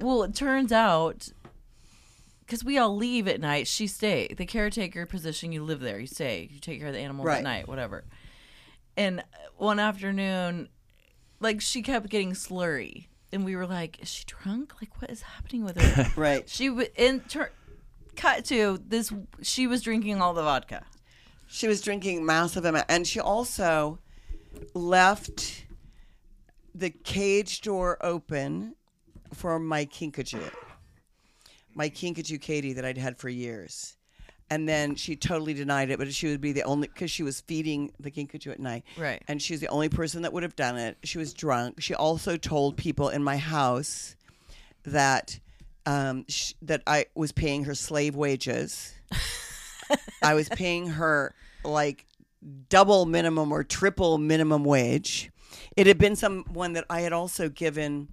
[0.00, 1.28] well, it turns out.
[2.40, 4.34] Because we all leave at night, she stay.
[4.36, 7.38] The caretaker position, you live there, you stay, you take care of the animals Right.
[7.38, 8.02] at night, whatever.
[8.96, 9.22] And uh,
[9.56, 10.68] one afternoon,
[11.38, 14.74] like she kept getting slurry, and we were like, "Is she drunk?
[14.82, 16.48] Like, what is happening with her?" Right.
[16.48, 17.48] she would in turn.
[18.16, 19.12] cut to this.
[19.42, 20.84] She was drinking all the vodka.
[21.46, 24.00] She was drinking massive amount, and she also
[24.74, 25.64] left
[26.74, 28.74] the cage door open
[29.34, 30.50] for my kinkajou,
[31.74, 33.96] my kinkajou Katie that I'd had for years.
[34.52, 37.40] And then she totally denied it, but she would be the only because she was
[37.40, 38.82] feeding the kinkajou at night.
[38.98, 39.22] Right.
[39.28, 40.98] And she's the only person that would have done it.
[41.04, 41.80] She was drunk.
[41.80, 44.16] She also told people in my house
[44.82, 45.38] that
[45.86, 48.92] um, sh- that I was paying her slave wages.
[50.22, 51.34] I was paying her
[51.64, 52.06] like
[52.68, 55.30] double minimum or triple minimum wage.
[55.76, 58.08] It had been someone that I had also given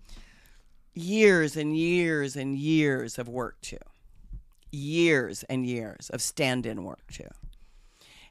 [0.93, 3.77] years and years and years of work to.
[4.71, 7.29] Years and years of stand in work to.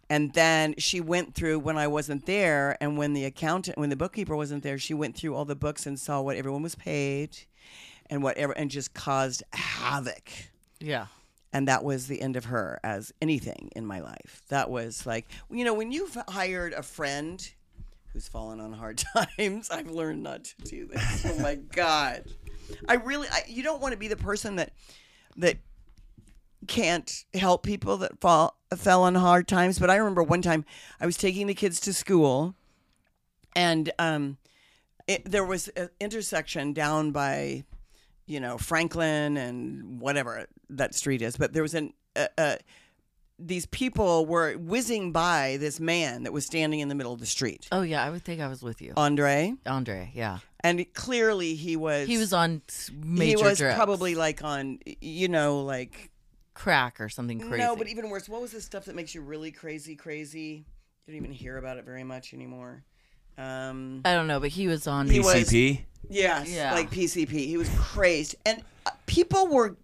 [0.09, 3.97] And then she went through when I wasn't there, and when the accountant, when the
[3.97, 7.37] bookkeeper wasn't there, she went through all the books and saw what everyone was paid,
[8.09, 10.31] and whatever, and just caused havoc
[10.79, 11.07] Yeah.
[11.57, 14.43] And that was the end of her as anything in my life.
[14.51, 17.51] That was like, you know, when you've hired a friend
[18.13, 19.03] who's fallen on hard
[19.39, 21.25] times, I've learned not to do this.
[21.25, 22.25] Oh my god,
[22.87, 24.73] I really, I, you don't want to be the person that
[25.39, 25.57] that
[26.67, 29.79] can't help people that fall fell on hard times.
[29.79, 30.67] But I remember one time
[31.01, 32.55] I was taking the kids to school,
[33.55, 34.37] and um,
[35.07, 37.65] it, there was an intersection down by
[38.27, 42.57] you know Franklin and whatever that street is, but there was an uh, uh,
[43.39, 47.27] these people were whizzing by this man that was standing in the middle of the
[47.27, 50.11] street, Oh yeah, I would think I was with you, Andre, Andre.
[50.15, 52.63] Yeah, and clearly he was he was on
[53.05, 53.77] major he was drugs.
[53.77, 56.11] probably like on you know like
[56.55, 57.63] crack or something crazy.
[57.63, 58.29] no, but even worse.
[58.29, 59.95] What was the stuff that makes you really crazy?
[59.97, 60.65] Crazy.
[61.07, 62.83] You don't even hear about it very much anymore.
[63.39, 65.09] Um, I don't know, but he was on.
[65.09, 65.83] He was- PCP.
[66.09, 66.73] Yes, Yeah.
[66.73, 67.47] like PCP.
[67.47, 69.77] He was crazed, and uh, people were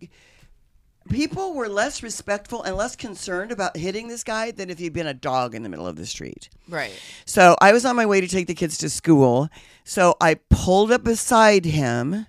[1.11, 5.07] people were less respectful and less concerned about hitting this guy than if he'd been
[5.09, 6.49] a dog in the middle of the street.
[6.69, 6.93] right.
[7.27, 9.49] So I was on my way to take the kids to school.
[9.85, 12.27] So I pulled up beside him,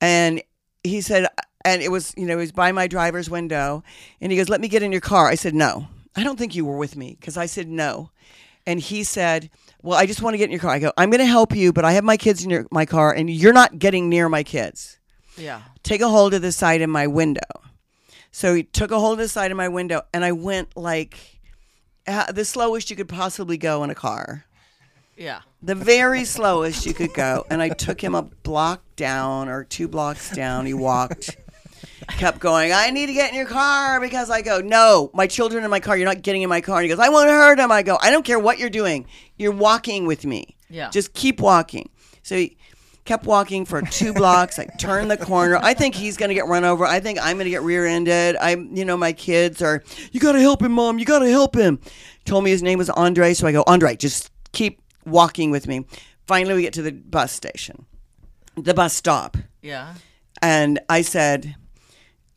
[0.00, 0.42] and
[0.82, 1.28] he said,
[1.64, 3.84] and it was you know he was by my driver's window,
[4.20, 5.86] and he goes, "Let me get in your car." I said, "No,
[6.16, 8.10] I don't think you were with me," because I said no,
[8.66, 9.48] and he said.
[9.82, 10.70] Well, I just want to get in your car.
[10.70, 12.86] I go, I'm going to help you, but I have my kids in your, my
[12.86, 14.98] car, and you're not getting near my kids
[15.36, 15.62] Yeah.
[15.82, 17.40] take a hold of the side of my window.
[18.30, 21.40] So he took a hold of the side of my window, and I went like
[22.06, 24.44] uh, the slowest you could possibly go in a car,
[25.16, 25.40] Yeah.
[25.62, 27.44] the very slowest you could go.
[27.50, 30.64] And I took him a block down or two blocks down.
[30.66, 31.36] He walked.
[32.06, 35.64] Kept going, I need to get in your car because I go, no, my children
[35.64, 35.96] in my car.
[35.96, 36.78] You're not getting in my car.
[36.78, 37.70] And he goes, I won't hurt him.
[37.72, 39.06] I go, I don't care what you're doing.
[39.36, 40.56] You're walking with me.
[40.68, 40.90] Yeah.
[40.90, 41.90] Just keep walking.
[42.22, 42.56] So he
[43.04, 44.58] kept walking for two blocks.
[44.58, 45.56] I turned the corner.
[45.56, 46.84] I think he's going to get run over.
[46.84, 48.36] I think I'm going to get rear-ended.
[48.36, 49.82] I, you know, my kids are,
[50.12, 50.98] you got to help him, mom.
[50.98, 51.80] You got to help him.
[52.24, 53.34] Told me his name was Andre.
[53.34, 55.84] So I go, Andre, just keep walking with me.
[56.26, 57.84] Finally, we get to the bus station,
[58.56, 59.36] the bus stop.
[59.60, 59.94] Yeah.
[60.40, 61.56] And I said,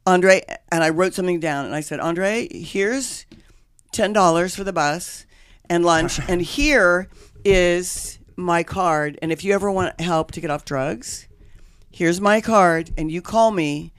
[0.08, 0.42] Andre,
[0.72, 3.26] and I wrote something down, and I said, Andre, here's
[3.92, 5.26] ten dollars for the bus
[5.70, 7.10] and lunch, and here
[7.44, 9.18] is my card.
[9.22, 11.28] And if you ever want help to get off drugs,
[11.92, 13.94] here's my card, and you call me,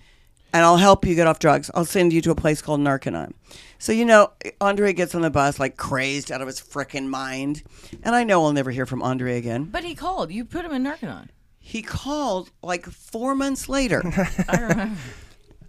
[0.53, 1.71] and I'll help you get off drugs.
[1.75, 3.33] I'll send you to a place called Narconon.
[3.79, 7.65] So you know, Andre gets on the bus like crazed out of his frickin' mind,
[8.05, 9.65] and I know I'll never hear from Andre again.
[9.65, 10.31] But he called.
[10.31, 11.29] You put him in Narconon.
[11.59, 14.03] He called like four months later.
[14.49, 14.97] I remember.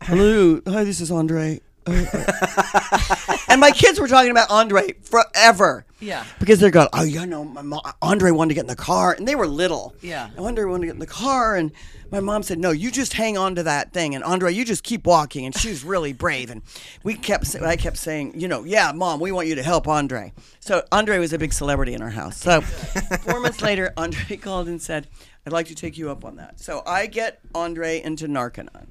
[0.01, 1.59] Hello, hi, this is Andre.
[1.85, 3.37] Uh, uh.
[3.49, 5.85] and my kids were talking about Andre forever.
[5.99, 6.23] Yeah.
[6.39, 9.13] Because they're going, oh, yeah, know, my mom, Andre wanted to get in the car,
[9.13, 9.95] and they were little.
[10.01, 10.29] Yeah.
[10.37, 11.71] Andre wanted to get in the car, and
[12.11, 14.83] my mom said, no, you just hang on to that thing, and Andre, you just
[14.83, 15.45] keep walking.
[15.45, 16.61] And she was really brave, and
[17.03, 20.33] we kept, I kept saying, you know, yeah, mom, we want you to help Andre.
[20.59, 22.37] So Andre was a big celebrity in our house.
[22.37, 22.61] So
[23.21, 25.07] four months later, Andre called and said,
[25.45, 26.59] I'd like to take you up on that.
[26.59, 28.87] So I get Andre into Narconon.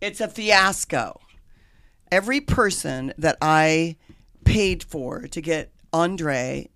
[0.00, 1.20] It's a fiasco.
[2.10, 3.96] Every person that I
[4.44, 6.68] paid for to get Andre,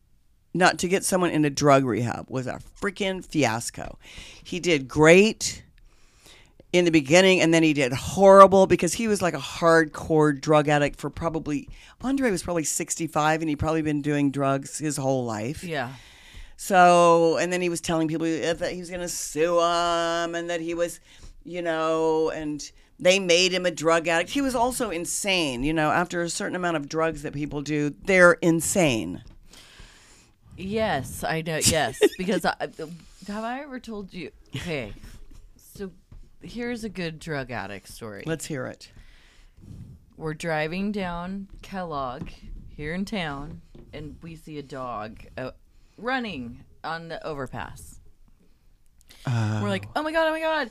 [0.54, 3.98] not to get someone into drug rehab, was a freaking fiasco.
[4.42, 5.62] He did great
[6.72, 10.68] in the beginning and then he did horrible because he was like a hardcore drug
[10.68, 11.68] addict for probably
[12.00, 15.64] Andre was probably 65 and he'd probably been doing drugs his whole life.
[15.64, 15.92] Yeah.
[16.56, 20.50] So, and then he was telling people that he was going to sue them and
[20.50, 21.00] that he was,
[21.42, 22.70] you know, and
[23.00, 24.30] they made him a drug addict.
[24.30, 25.64] He was also insane.
[25.64, 29.24] You know, after a certain amount of drugs that people do, they're insane.
[30.56, 31.58] Yes, I know.
[31.64, 32.54] Yes, because I,
[33.26, 34.30] have I ever told you?
[34.54, 34.92] Okay,
[35.56, 35.90] so
[36.42, 38.22] here's a good drug addict story.
[38.26, 38.92] Let's hear it.
[40.16, 42.28] We're driving down Kellogg
[42.68, 43.62] here in town,
[43.94, 45.52] and we see a dog uh,
[45.96, 48.00] running on the overpass.
[49.26, 50.70] We're like, oh my god, oh my god.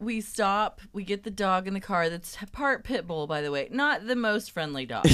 [0.00, 0.80] We stop.
[0.92, 2.08] We get the dog in the car.
[2.08, 5.06] That's part pit bull, by the way, not the most friendly dog.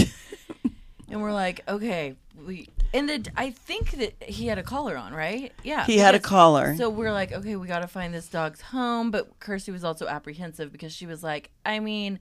[1.10, 2.16] and we're like, okay,
[2.46, 5.52] we and the, I think that he had a collar on, right?
[5.64, 6.76] Yeah, He had a because- collar.
[6.76, 9.10] So we're like, okay, we got to find this dog's home.
[9.10, 12.20] But Kirstie was also apprehensive because she was like, I mean,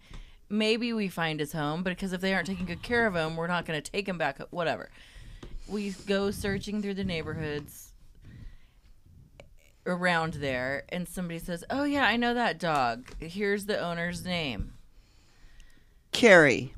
[0.50, 3.36] maybe we find his home, but because if they aren't taking good care of him,
[3.36, 4.40] we're not going to take him back.
[4.50, 4.90] Whatever.
[5.68, 7.93] We go searching through the neighborhoods
[9.86, 13.12] around there, and somebody says, "Oh yeah, I know that dog.
[13.20, 14.74] Here's the owner's name,
[16.12, 16.74] Carrie.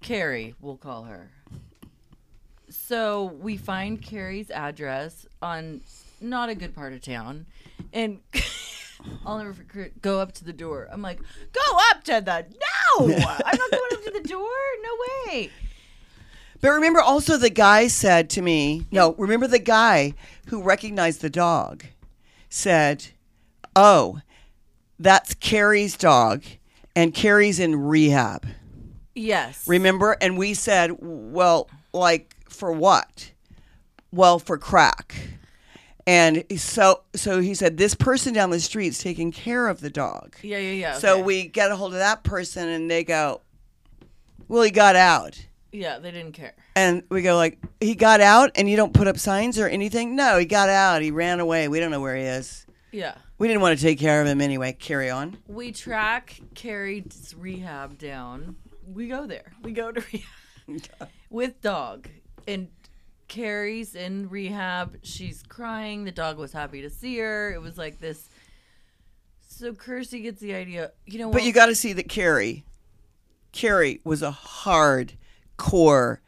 [0.00, 0.54] Carrie.
[0.60, 1.30] We'll call her."
[2.68, 5.80] So we find Carrie's address on
[6.20, 7.46] not a good part of town,
[7.92, 8.20] and
[9.24, 10.88] I'll never forget, go up to the door.
[10.90, 11.20] I'm like,
[11.52, 13.06] "Go up to the no!
[13.14, 14.48] I'm not going up to the door.
[14.82, 15.50] No way."
[16.60, 20.14] But remember also the guy said to me, no, remember the guy
[20.48, 21.84] who recognized the dog
[22.56, 23.06] said,
[23.74, 24.20] "Oh,
[24.98, 26.42] that's Carrie's dog
[26.94, 28.46] and Carrie's in rehab."
[29.16, 29.66] Yes.
[29.66, 30.16] Remember?
[30.20, 33.32] And we said, well, like for what?
[34.12, 35.16] Well, for crack.
[36.06, 40.36] And so so he said this person down the street's taking care of the dog.
[40.42, 40.98] yeah, yeah, yeah.
[40.98, 41.22] So okay.
[41.22, 43.40] we get a hold of that person and they go,
[44.46, 45.46] "Well, he got out."
[45.76, 46.54] Yeah, they didn't care.
[46.74, 50.16] And we go like, "He got out and you don't put up signs or anything?"
[50.16, 51.02] No, he got out.
[51.02, 51.68] He ran away.
[51.68, 52.66] We don't know where he is.
[52.92, 53.14] Yeah.
[53.36, 54.72] We didn't want to take care of him anyway.
[54.72, 55.36] Carry on.
[55.46, 58.56] We track Carrie's rehab down.
[58.90, 59.52] We go there.
[59.62, 60.00] We go to
[60.68, 62.08] rehab with dog.
[62.48, 62.68] And
[63.28, 64.96] Carrie's in rehab.
[65.02, 66.04] She's crying.
[66.04, 67.52] The dog was happy to see her.
[67.52, 68.30] It was like this.
[69.46, 70.92] So Kirstie gets the idea.
[71.04, 71.34] You know what?
[71.34, 72.64] But you got to see that Carrie,
[73.52, 75.14] Carrie was a hard
[75.56, 76.20] core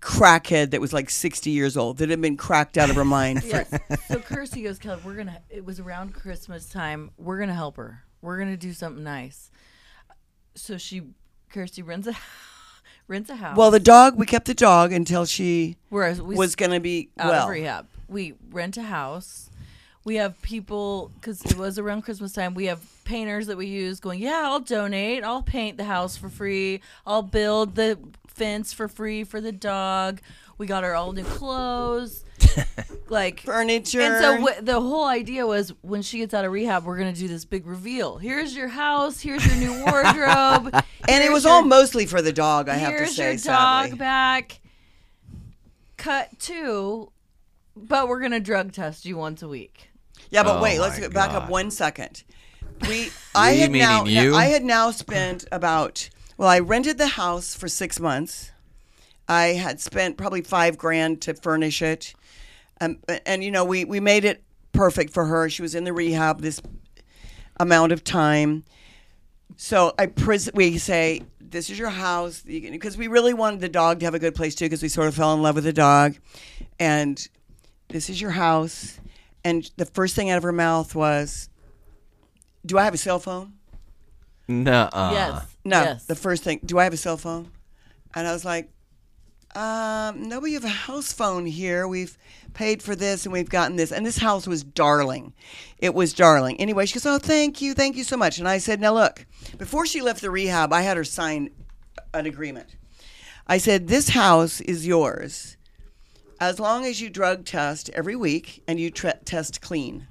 [0.00, 3.42] crackhead that was like 60 years old that had been cracked out of her mind.
[3.44, 3.70] For, Yes.
[4.08, 5.40] so Kirstie goes, Kelly, we're gonna.
[5.50, 7.10] It was around Christmas time.
[7.18, 8.04] We're gonna help her.
[8.22, 9.50] We're gonna do something nice.
[10.54, 11.02] So she,
[11.52, 12.14] Kirstie rents a
[13.08, 13.56] rents a house.
[13.56, 17.10] well, the dog, we kept the dog until she Whereas we was going to be
[17.18, 17.44] out well.
[17.44, 17.86] of rehab.
[18.08, 19.47] We rent a house.
[20.08, 22.54] We have people because it was around Christmas time.
[22.54, 24.20] We have painters that we use going.
[24.20, 25.22] Yeah, I'll donate.
[25.22, 26.80] I'll paint the house for free.
[27.06, 30.22] I'll build the fence for free for the dog.
[30.56, 32.24] We got her all new clothes,
[33.10, 34.00] like Furniture.
[34.00, 37.12] And so w- the whole idea was when she gets out of rehab, we're gonna
[37.12, 38.16] do this big reveal.
[38.16, 39.20] Here's your house.
[39.20, 40.72] Here's your new wardrobe.
[41.08, 43.54] and it was your- all mostly for the dog, I have to say Here's your
[43.54, 43.90] sadly.
[43.90, 44.60] dog back.
[45.98, 47.12] Cut two,
[47.76, 49.87] but we're gonna drug test you once a week.
[50.30, 52.22] Yeah, but Oh wait, let's get back up one second.
[52.88, 54.34] We, I had now, you?
[54.34, 56.10] I had now spent about.
[56.36, 58.52] Well, I rented the house for six months.
[59.28, 62.14] I had spent probably five grand to furnish it,
[62.80, 65.50] um, and you know we we made it perfect for her.
[65.50, 66.62] She was in the rehab this
[67.58, 68.64] amount of time.
[69.56, 74.00] So I pres- we say this is your house because we really wanted the dog
[74.00, 75.72] to have a good place too because we sort of fell in love with the
[75.72, 76.16] dog,
[76.78, 77.26] and
[77.88, 78.97] this is your house.
[79.48, 81.48] And the first thing out of her mouth was,
[82.66, 83.54] "Do I have a cell phone?"
[84.46, 85.10] Nuh-uh.
[85.12, 85.56] yes.
[85.64, 85.82] No.
[85.82, 86.04] Yes.
[86.04, 87.50] The first thing, "Do I have a cell phone?"
[88.14, 88.70] And I was like,
[89.54, 91.88] um, "No, but you have a house phone here.
[91.88, 92.18] We've
[92.52, 95.32] paid for this and we've gotten this." And this house was darling.
[95.78, 96.60] It was darling.
[96.60, 99.24] Anyway, she goes, "Oh, thank you, thank you so much." And I said, "Now look,
[99.56, 101.50] before she left the rehab, I had her sign
[102.12, 102.76] an agreement.
[103.46, 105.56] I said, "This house is yours."
[106.40, 110.06] As long as you drug test every week and you tre- test clean.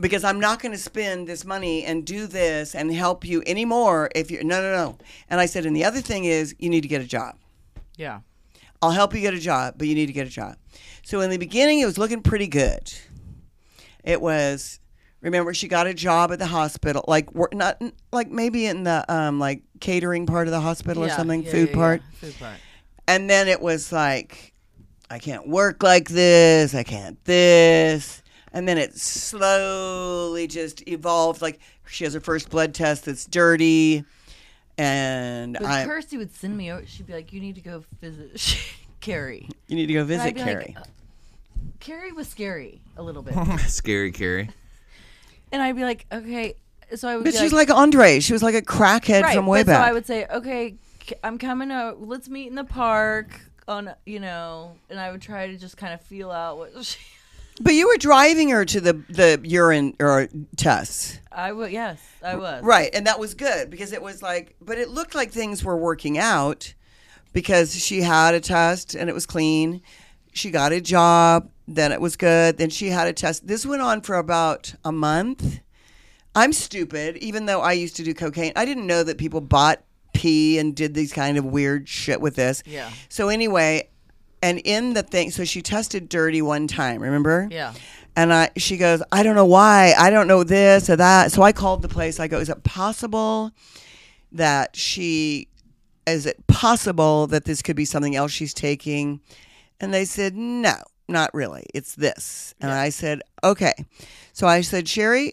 [0.00, 4.10] Because I'm not going to spend this money and do this and help you anymore
[4.14, 4.98] if you're no no no.
[5.30, 7.36] And I said, and the other thing is you need to get a job.
[7.96, 8.20] yeah.
[8.82, 10.56] I'll help you get a job, but you need to get a job.
[11.04, 12.92] So in the beginning, it was looking pretty good.
[14.02, 14.78] It was.
[15.22, 17.80] Remember, she got a job at the hospital, like not
[18.12, 21.68] like maybe in the um, like catering part of the hospital or something, yeah, food
[21.70, 22.02] yeah, part.
[22.02, 22.18] yeah.
[22.18, 22.56] Food part.
[23.08, 24.52] And then it was like,
[25.14, 26.74] I can't work like this.
[26.74, 28.20] I can't this.
[28.52, 31.40] And then it slowly just evolved.
[31.40, 34.04] Like she has her first blood test that's dirty.
[34.76, 36.84] And But I, Kirstie would send me over.
[36.84, 38.58] She'd be like, "You need to go visit
[39.00, 40.74] Carrie." you need to go visit Carrie.
[40.76, 40.90] Like, uh,
[41.78, 43.34] Carrie was scary a little bit,
[43.68, 44.50] Scary Carrie.
[45.52, 46.56] and I'd be like, "Okay."
[46.96, 47.22] So I would.
[47.22, 48.18] but be she's like Andre.
[48.18, 49.84] She was like a crackhead right, from way but back.
[49.84, 52.02] So I would say, "Okay, K- I'm coming out.
[52.02, 55.94] Let's meet in the park." On you know, and I would try to just kind
[55.94, 56.98] of feel out what she.
[57.60, 61.18] but you were driving her to the, the urine or tests.
[61.32, 61.72] I would.
[61.72, 62.62] Yes, I was.
[62.62, 65.76] Right, and that was good because it was like, but it looked like things were
[65.76, 66.74] working out
[67.32, 69.82] because she had a test and it was clean.
[70.32, 72.58] She got a job, then it was good.
[72.58, 73.46] Then she had a test.
[73.46, 75.60] This went on for about a month.
[76.34, 78.52] I'm stupid, even though I used to do cocaine.
[78.56, 79.82] I didn't know that people bought
[80.14, 82.62] pee and did these kind of weird shit with this.
[82.64, 82.90] Yeah.
[83.08, 83.88] So anyway,
[84.42, 87.02] and in the thing, so she tested dirty one time.
[87.02, 87.48] Remember?
[87.50, 87.74] Yeah.
[88.16, 89.94] And I, she goes, I don't know why.
[89.98, 91.32] I don't know this or that.
[91.32, 92.20] So I called the place.
[92.20, 93.50] I go, is it possible
[94.32, 95.48] that she,
[96.06, 99.20] is it possible that this could be something else she's taking?
[99.80, 100.76] And they said, no,
[101.08, 101.66] not really.
[101.74, 102.54] It's this.
[102.60, 103.74] And I said, okay.
[104.32, 105.32] So I said, Sherry,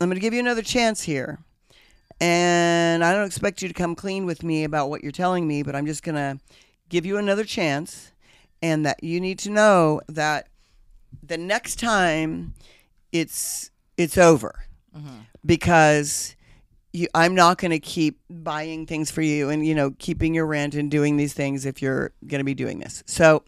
[0.00, 1.38] I'm going to give you another chance here.
[2.20, 5.62] And I don't expect you to come clean with me about what you're telling me,
[5.62, 6.40] but I'm just going to
[6.88, 8.12] give you another chance.
[8.62, 10.48] And that you need to know that
[11.22, 12.54] the next time
[13.12, 14.64] it's it's over
[14.96, 15.20] mm-hmm.
[15.44, 16.34] because
[16.92, 20.46] you, I'm not going to keep buying things for you and you know keeping your
[20.46, 23.02] rent and doing these things if you're going to be doing this.
[23.06, 23.44] So,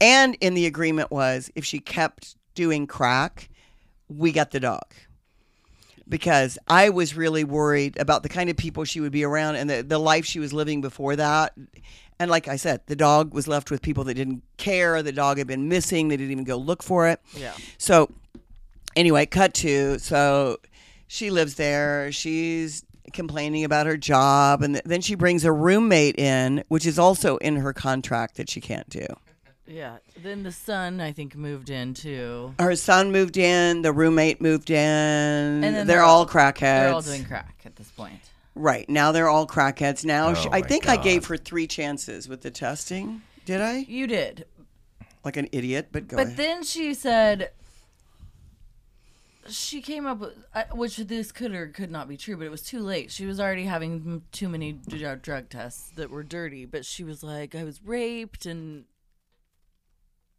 [0.00, 3.48] and in the agreement was if she kept doing crack,
[4.08, 4.84] we got the dog.
[6.10, 9.70] Because I was really worried about the kind of people she would be around and
[9.70, 11.54] the, the life she was living before that.
[12.18, 15.02] And like I said, the dog was left with people that didn't care.
[15.02, 16.08] The dog had been missing.
[16.08, 17.20] They didn't even go look for it.
[17.34, 17.54] Yeah.
[17.78, 18.10] So
[18.94, 20.58] anyway, cut to so
[21.06, 22.12] she lives there.
[22.12, 26.98] She's complaining about her job, and th- then she brings a roommate in, which is
[26.98, 29.06] also in her contract that she can't do.
[29.70, 29.98] Yeah.
[30.20, 32.54] Then the son, I think, moved in too.
[32.58, 33.82] Her son moved in.
[33.82, 34.76] The roommate moved in.
[34.76, 36.60] And And then they're, they're all all- crackheads.
[36.60, 38.18] They're all doing crack at this point.
[38.56, 39.12] right now.
[39.12, 40.04] They're all crackheads.
[40.04, 43.22] Now she, Oh I my think I gave her three chances with the testing.
[43.44, 43.78] Did I?
[43.88, 44.44] You did.
[45.24, 46.36] Like an idiot, but go But ahead.
[46.36, 47.50] then she said
[49.48, 52.50] she came up with, uh, which this could or could not be true, but it
[52.50, 53.10] was too late.
[53.10, 56.64] She was already having too many drug tests that were dirty.
[56.66, 58.84] But she was like, I was raped and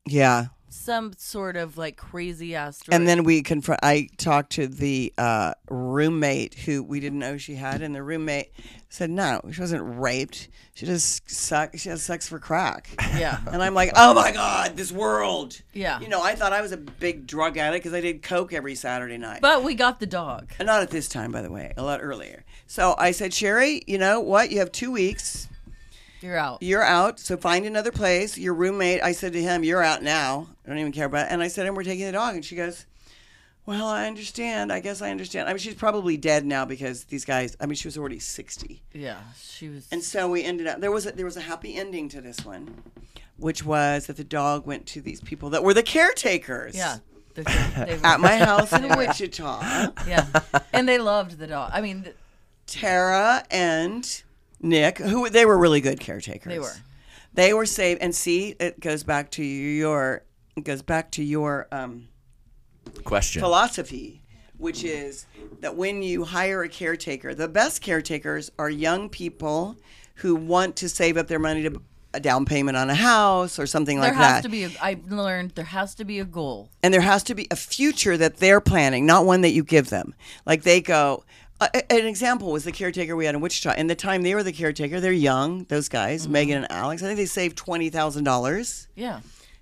[0.05, 0.47] yeah.
[0.69, 2.95] some sort of like crazy ass story.
[2.95, 3.81] And then we confront.
[3.83, 8.51] I talked to the uh, roommate who we didn't know she had, and the roommate
[8.89, 10.49] said, "No, she wasn't raped.
[10.73, 11.71] She just suck.
[11.77, 15.99] She has sex for crack." yeah, And I'm like, "Oh my god, this world!" yeah.
[15.99, 18.75] You know, I thought I was a big drug addict because I did coke every
[18.75, 19.41] Saturday night.
[19.41, 20.51] But we got the dog.
[20.59, 22.43] And not at this time, by the way, a lot earlier.
[22.65, 24.49] So I said, Sherry, you know what?
[24.51, 25.47] You have two weeks.
[26.21, 26.61] You're out.
[26.61, 27.19] You're out.
[27.19, 28.37] So find another place.
[28.37, 30.47] Your roommate, I said to him, You're out now.
[30.65, 31.31] I don't even care about it.
[31.31, 32.35] And I said, And we're taking the dog.
[32.35, 32.85] And she goes,
[33.65, 34.71] Well, I understand.
[34.71, 35.49] I guess I understand.
[35.49, 38.83] I mean, she's probably dead now because these guys, I mean, she was already 60.
[38.93, 39.87] Yeah, she was.
[39.91, 42.45] And so we ended up, there was a, there was a happy ending to this
[42.45, 42.83] one,
[43.37, 46.75] which was that the dog went to these people that were the caretakers.
[46.75, 46.97] yeah.
[47.37, 47.43] Were,
[48.03, 49.93] At my house in Wichita.
[50.05, 50.25] yeah,
[50.73, 51.71] and they loved the dog.
[51.73, 52.09] I mean,
[52.67, 54.21] Tara and
[54.61, 56.51] Nick, who they were really good caretakers.
[56.51, 56.73] They were.
[57.33, 58.01] They were saved.
[58.01, 60.23] And see, it goes back to your
[60.55, 62.09] it goes back to your um,
[63.03, 63.41] Question.
[63.41, 64.21] philosophy,
[64.57, 65.25] which is
[65.61, 69.77] that when you hire a caretaker, the best caretakers are young people
[70.15, 71.81] who want to save up their money to
[72.13, 74.43] a down payment on a house or something there like has that.
[74.43, 74.65] to be.
[74.65, 76.69] A, I learned there has to be a goal.
[76.83, 79.89] and there has to be a future that they're planning, not one that you give
[79.89, 80.13] them.
[80.45, 81.23] Like they go.
[81.61, 83.73] Uh, an example was the caretaker we had in Wichita.
[83.77, 85.65] In the time they were the caretaker, they're young.
[85.65, 87.03] Those guys, Megan and Alex.
[87.03, 89.19] I think they saved twenty thousand dollars Yeah.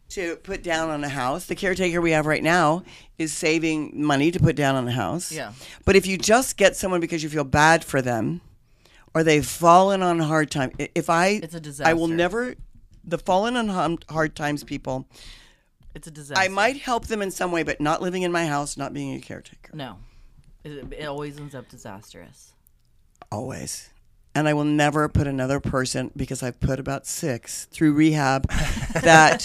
[0.10, 1.46] to put down on a house.
[1.46, 2.84] The caretaker we have right now
[3.18, 5.30] is saving money to put down on a house.
[5.32, 5.52] Yeah.
[5.84, 8.40] But if you just get someone because you feel bad for them,
[9.14, 12.56] or they've fallen on hard time, i- if I, It's a I will never.
[13.04, 15.06] The fallen on hard times people,
[15.96, 16.42] It's a disaster.
[16.42, 19.14] I might help them in some way, but not living in my house, not being
[19.16, 19.72] a caretaker.
[19.76, 19.98] No.
[20.64, 22.54] It, it always ends up disastrous.
[23.32, 23.90] Always.
[24.36, 28.48] And I will never put another person because I've put about six through rehab
[29.02, 29.44] that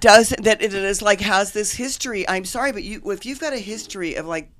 [0.00, 2.28] does that it is like has this history.
[2.28, 4.50] I'm sorry, but you if you've got a history of like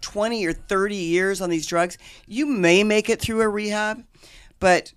[0.00, 4.04] 20 or 30 years on these drugs, you may make it through a rehab,
[4.58, 4.92] but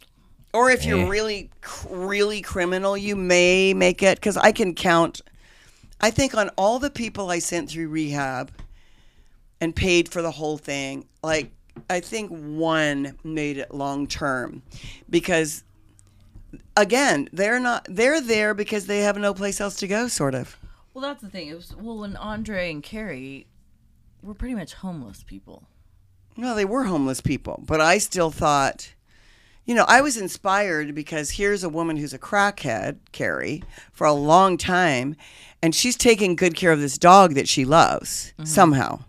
[0.54, 1.08] or if you're Eh.
[1.10, 1.50] really
[1.90, 5.22] really criminal, you may make it cuz I can count
[6.02, 8.52] I think on all the people I sent through rehab
[9.62, 11.52] and paid for the whole thing, like
[11.90, 14.64] I think one made it long term
[15.10, 15.64] because
[16.78, 20.58] again, they're not they're there because they have no place else to go sort of.
[20.94, 21.48] Well, that's the thing.
[21.48, 23.48] It was well when Andre and Carrie
[24.22, 25.68] were pretty much homeless people.
[26.38, 28.94] No, they were homeless people, but I still thought
[29.66, 34.14] you know, I was inspired because here's a woman who's a crackhead, Carrie, for a
[34.14, 35.16] long time,
[35.66, 39.00] and she's taking good care of this dog that she loves somehow.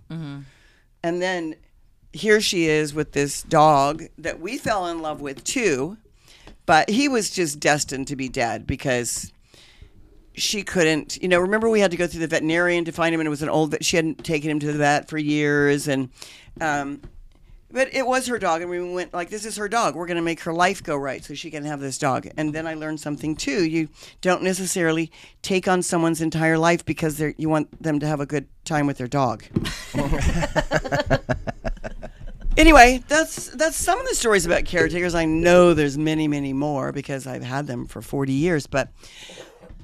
[1.03, 1.55] And then
[2.15, 5.99] here she is with this dog that we fell in love with too,
[6.65, 9.35] but he was just destined to be dead because
[10.33, 13.21] she couldn't, you know, remember we had to go through the veterinarian to find him
[13.21, 13.85] and it was an old vet.
[13.85, 16.09] She hadn't taken him to the vet for years and
[16.63, 17.03] um
[17.71, 19.95] but it was her dog and we went like this is her dog.
[19.95, 22.29] We're going to make her life go right so she can have this dog.
[22.37, 23.65] And then I learned something too.
[23.65, 23.89] You
[24.21, 25.11] don't necessarily
[25.43, 28.87] take on someone's entire life because they're you want them to have a good time
[28.87, 29.45] with their dog.
[32.57, 35.15] anyway, that's that's some of the stories about caretakers.
[35.15, 38.67] I know there's many, many more because I've had them for 40 years.
[38.67, 38.91] But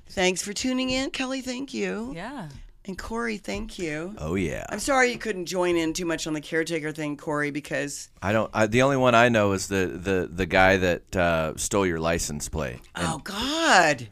[0.09, 1.41] thanks for tuning in, Kelly.
[1.41, 2.49] Thank you, Yeah.
[2.85, 3.37] And Corey.
[3.37, 4.15] Thank you.
[4.19, 4.67] Oh yeah.
[4.69, 8.33] I'm sorry you couldn't join in too much on the caretaker thing, Corey, because I
[8.33, 8.51] don't.
[8.53, 12.01] I, the only one I know is the the the guy that uh, stole your
[12.01, 12.81] license plate.
[12.95, 14.09] And oh God,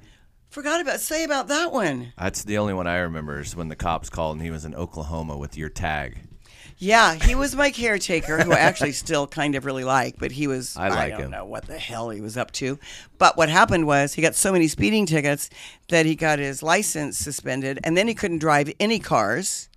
[0.51, 2.12] forgot about say about that one.
[2.18, 4.75] That's the only one I remember is when the cops called and he was in
[4.75, 6.18] Oklahoma with your tag.
[6.83, 10.47] Yeah, he was my caretaker, who I actually still kind of really like, but he
[10.47, 11.31] was I like don't him.
[11.31, 12.78] know what the hell he was up to.
[13.18, 15.51] But what happened was he got so many speeding tickets
[15.91, 19.68] that he got his license suspended, and then he couldn't drive any cars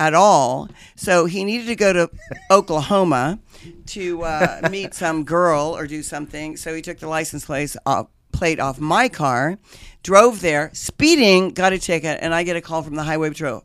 [0.00, 0.68] at all.
[0.96, 2.10] So he needed to go to
[2.50, 3.38] Oklahoma
[3.86, 6.56] to uh, meet some girl or do something.
[6.56, 9.58] So he took the license plate off, plate off my car,
[10.02, 13.62] drove there, speeding, got a ticket, and I get a call from the highway patrol.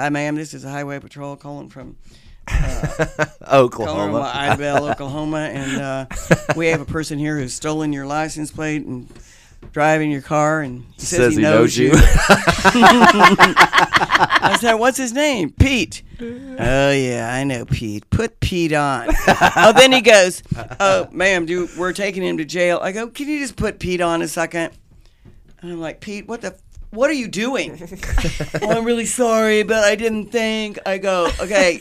[0.00, 0.34] Hi, ma'am.
[0.34, 1.94] This is the highway patrol calling from
[2.50, 3.50] Oklahoma.
[3.50, 6.06] Oklahoma, Idabel, Oklahoma, and uh,
[6.56, 9.12] we have a person here who's stolen your license plate and
[9.72, 11.90] driving your car, and he says, he, knows, you.
[14.42, 16.02] I said, "What's his name?" Pete.
[16.18, 18.08] Oh yeah, I know Pete.
[18.08, 19.08] Put Pete on.
[19.28, 20.42] oh, then he goes,
[20.80, 24.00] "Oh, ma'am, do we're taking him to jail?" I go, "Can you just put Pete
[24.00, 24.72] on a second?
[25.60, 26.56] And I'm like, "Pete, what the."
[26.90, 27.80] What are you doing?
[28.62, 30.78] oh, I'm really sorry, but I didn't think.
[30.84, 31.80] I go, okay,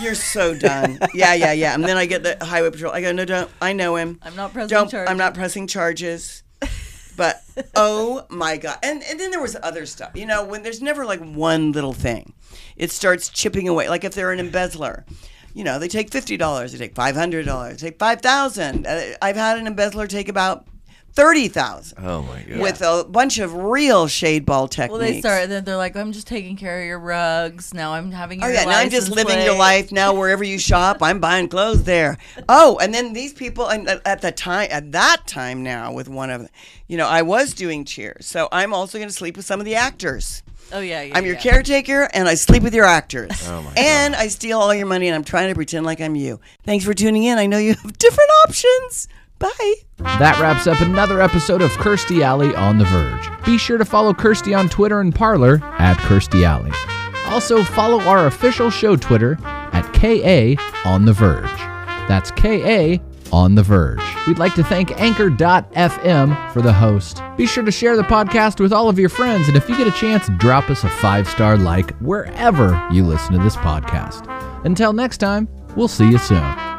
[0.00, 0.98] you're so done.
[1.12, 1.74] Yeah, yeah, yeah.
[1.74, 2.92] And then I get the highway patrol.
[2.92, 3.50] I go, no, don't.
[3.60, 4.18] I know him.
[4.22, 4.90] I'm not pressing Don't.
[4.90, 5.10] charges.
[5.10, 6.42] I'm not pressing charges.
[7.16, 7.42] But
[7.74, 8.78] oh my god!
[8.82, 10.10] And and then there was other stuff.
[10.14, 12.34] You know, when there's never like one little thing,
[12.76, 13.88] it starts chipping away.
[13.88, 15.06] Like if they're an embezzler,
[15.54, 18.86] you know, they take fifty dollars, they take five hundred dollars, they take five thousand.
[18.86, 20.66] Uh, I've had an embezzler take about
[21.16, 21.98] thirty thousand.
[22.04, 22.60] Oh my god.
[22.60, 24.92] With a bunch of real shade ball techniques.
[24.92, 25.48] Well, they start.
[25.48, 27.74] Then they're like, "I'm just taking care of your rugs.
[27.74, 29.90] Now I'm having oh, your Oh yeah, now I'm just license living your life.
[29.90, 32.18] Now wherever you shop, I'm buying clothes there.
[32.48, 36.08] Oh, and then these people, and at- at the time, at that time now, with
[36.08, 36.48] one of,
[36.86, 39.64] you know, I was doing cheers, so I'm also going to sleep with some of
[39.66, 40.42] the actors.
[40.72, 41.40] Oh yeah, yeah I'm your yeah.
[41.40, 43.30] caretaker, and I sleep with your actors.
[43.48, 43.78] Oh, my god.
[43.78, 46.40] and I steal all your money, and I'm trying to pretend like I'm you.
[46.64, 47.38] Thanks for tuning in.
[47.38, 49.08] I know you have different options.
[49.38, 49.74] Bye.
[49.98, 53.28] That wraps up another episode of Kirstie Alley on the Verge.
[53.44, 56.72] Be sure to follow Kirstie on Twitter and Parler at Kirstie Alley.
[57.32, 61.44] Also, follow our official show Twitter at KA on the Verge.
[62.08, 62.98] That's KA
[63.32, 64.00] on the Verge.
[64.26, 67.20] We'd like to thank Anchor.fm for the host.
[67.36, 69.88] Be sure to share the podcast with all of your friends, and if you get
[69.88, 74.24] a chance, drop us a five star like wherever you listen to this podcast.
[74.64, 76.75] Until next time, we'll see you soon.